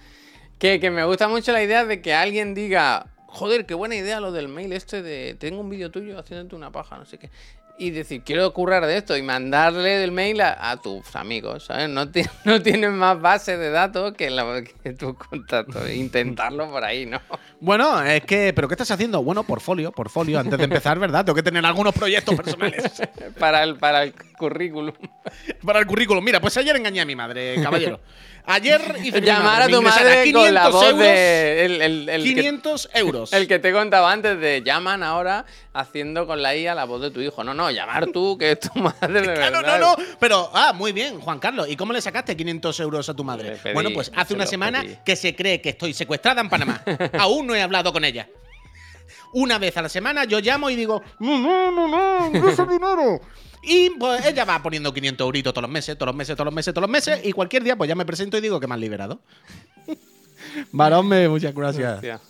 [0.58, 4.20] Que, que me gusta mucho la idea de que alguien diga, joder, qué buena idea
[4.20, 7.30] lo del mail este de tengo un vídeo tuyo haciéndote una paja, no sé qué.
[7.78, 11.90] Y decir, quiero currar de esto y mandarle del mail a, a tus amigos, ¿sabes?
[11.90, 15.90] No, ti- no tienen más base de datos que, la, que tus contactos.
[15.94, 17.20] Intentarlo por ahí, ¿no?
[17.60, 19.22] Bueno, es que, ¿pero qué estás haciendo?
[19.22, 20.38] Bueno, portfolio, portfolio.
[20.40, 21.26] Antes de empezar, ¿verdad?
[21.26, 22.82] Tengo que tener algunos proyectos personales
[23.38, 24.94] Para el, para el currículum.
[25.62, 26.24] para el currículum.
[26.24, 28.00] Mira, pues ayer engañé a mi madre, caballero.
[28.48, 31.64] Ayer hice Llamar a tu madre con la 500 voz euros, de.
[31.64, 33.32] El, el- el que- 500 euros.
[33.32, 35.44] El que te contaba antes de llaman ahora
[35.74, 37.42] haciendo con la IA la voz de tu hijo.
[37.42, 41.20] No, no, llamar tú, que es tu madre Claro, no, no, pero, ah, muy bien,
[41.20, 41.66] Juan Carlos.
[41.68, 43.56] ¿Y cómo le sacaste 500 euros a tu madre?
[43.62, 44.96] Pedí, bueno, pues hace se una semana pedí.
[45.04, 46.82] que se cree que estoy secuestrada en Panamá.
[47.18, 48.28] Aún no he hablado con ella.
[49.32, 52.62] Una vez a la semana yo llamo y digo, no, no, no, no, no ese
[52.64, 53.20] dinero.
[53.66, 56.54] Y pues ella va poniendo 500 euritos todos los meses, todos los meses, todos los
[56.54, 57.20] meses, todos los meses.
[57.24, 59.20] Y cualquier día pues ya me presento y digo que me han liberado.
[60.72, 61.94] Varón, muchas gracias.
[61.96, 62.20] Hostia.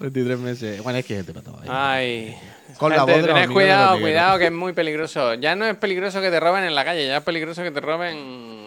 [0.00, 0.82] 33 meses.
[0.82, 1.60] Bueno, es que te pataba.
[1.68, 2.34] Ay.
[2.78, 5.34] Con la voz de de cuidado, cuidado, que es muy peligroso.
[5.34, 7.80] Ya no es peligroso que te roben en la calle, ya es peligroso que te
[7.80, 8.16] roben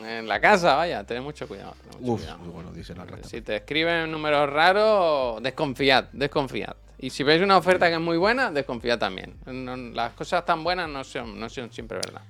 [0.06, 1.04] en la casa, vaya.
[1.04, 1.74] Tened mucho cuidado.
[1.82, 2.38] tened mucho Uf, cuidado.
[2.40, 3.28] muy bueno, dice la rata.
[3.28, 6.76] Si te escriben números raros, desconfiad, desconfiad.
[7.04, 9.36] Y si veis una oferta que es muy buena, desconfiad también.
[9.46, 12.22] No- las cosas tan buenas no son, no son siempre verdad.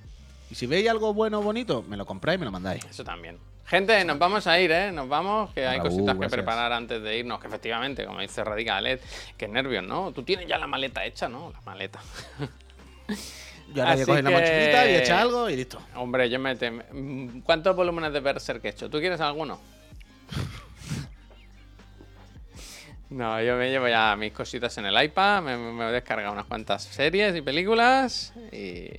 [0.49, 2.83] Y si veis algo bueno o bonito, me lo compráis y me lo mandáis.
[2.85, 3.37] Eso también.
[3.67, 4.91] Gente, nos vamos a ir, ¿eh?
[4.91, 6.31] Nos vamos, que hay cositas que gracias.
[6.31, 8.99] preparar antes de irnos, que efectivamente, como dice Radical
[9.37, 10.11] que nervios, ¿no?
[10.11, 11.51] Tú tienes ya la maleta hecha, ¿no?
[11.51, 11.99] La maleta.
[13.73, 15.79] Yo ahora voy a Así coger la que- mochilita y echar algo y listo.
[15.95, 16.55] Hombre, yo me...
[16.55, 18.89] mm, ¿Cuántos volúmenes de Berserk he hecho?
[18.89, 19.59] ¿Tú quieres alguno?
[23.13, 26.45] No, yo me llevo ya mis cositas en el iPad, me, me he descargado unas
[26.45, 28.89] cuantas series y películas y...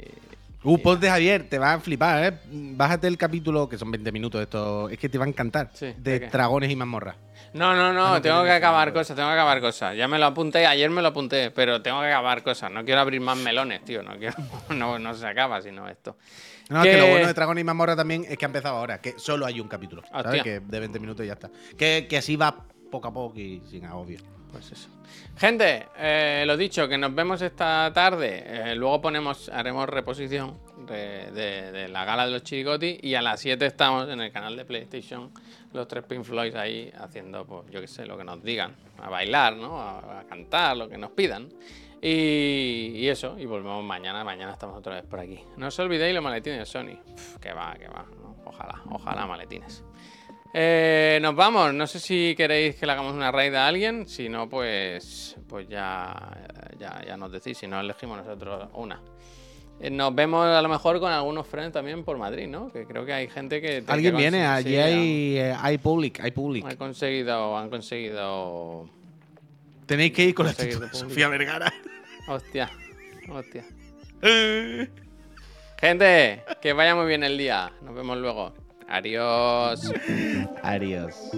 [0.62, 2.38] Uh, ponte Javier, te va a flipar, ¿eh?
[2.50, 4.88] Bájate el capítulo, que son 20 minutos esto.
[4.88, 5.68] Es que te va a encantar.
[5.74, 7.16] Sí, de dragones y mazmorras.
[7.52, 9.94] No, no, no, Ah, no, tengo que acabar cosas, tengo que acabar cosas.
[9.94, 12.70] Ya me lo apunté, ayer me lo apunté, pero tengo que acabar cosas.
[12.70, 14.02] No quiero abrir más melones, tío.
[14.02, 14.36] No quiero,
[14.70, 16.16] no, no se acaba sino esto.
[16.70, 19.02] No, es que lo bueno de dragones y mazmorras también es que ha empezado ahora,
[19.02, 20.02] que solo hay un capítulo.
[20.10, 20.42] ¿Sabes?
[20.42, 21.50] Que de 20 minutos y ya está.
[21.76, 22.64] Que, que así va
[22.94, 24.20] poco a poco y sin agobio.
[24.52, 24.88] Pues eso.
[25.36, 28.44] Gente, eh, lo dicho, que nos vemos esta tarde.
[28.46, 33.00] Eh, luego ponemos, haremos reposición de, la gala de los chirigoti.
[33.02, 35.32] Y a las 7 estamos en el canal de PlayStation,
[35.72, 38.76] los tres Pink Floyd ahí haciendo, pues yo qué sé, lo que nos digan.
[39.02, 39.80] A bailar, ¿no?
[39.80, 41.48] A, cantar, lo que nos pidan.
[42.00, 44.22] Y, eso, y volvemos mañana.
[44.22, 45.40] Mañana estamos otra vez por aquí.
[45.56, 46.96] No os olvidéis los maletines de Sony.
[47.40, 48.06] Que va, que va.
[48.22, 48.36] ¿no?
[48.44, 49.82] Ojalá, ojalá maletines.
[50.56, 51.74] Eh, nos vamos.
[51.74, 54.06] No sé si queréis que le hagamos una raid a alguien.
[54.06, 56.14] Si no, pues, pues ya,
[56.78, 57.58] ya, ya nos decís.
[57.58, 59.00] Si no, elegimos nosotros una.
[59.80, 62.70] Eh, Nos vemos a lo mejor con algunos friends también por Madrid, ¿no?
[62.70, 63.82] Que creo que hay gente que...
[63.88, 66.64] Alguien viene, sí, allí hay, eh, hay public, hay public.
[66.64, 68.88] Han conseguido, han conseguido...
[69.86, 70.96] Tenéis que ir con la actitud de.
[70.96, 71.72] Sofía Vergara.
[72.28, 72.70] Hostia.
[73.28, 73.64] Hostia.
[75.78, 77.70] Gente, que vaya muy bien el día.
[77.82, 78.54] Nos vemos luego.
[78.86, 79.82] Adiós.
[80.62, 81.30] Adiós.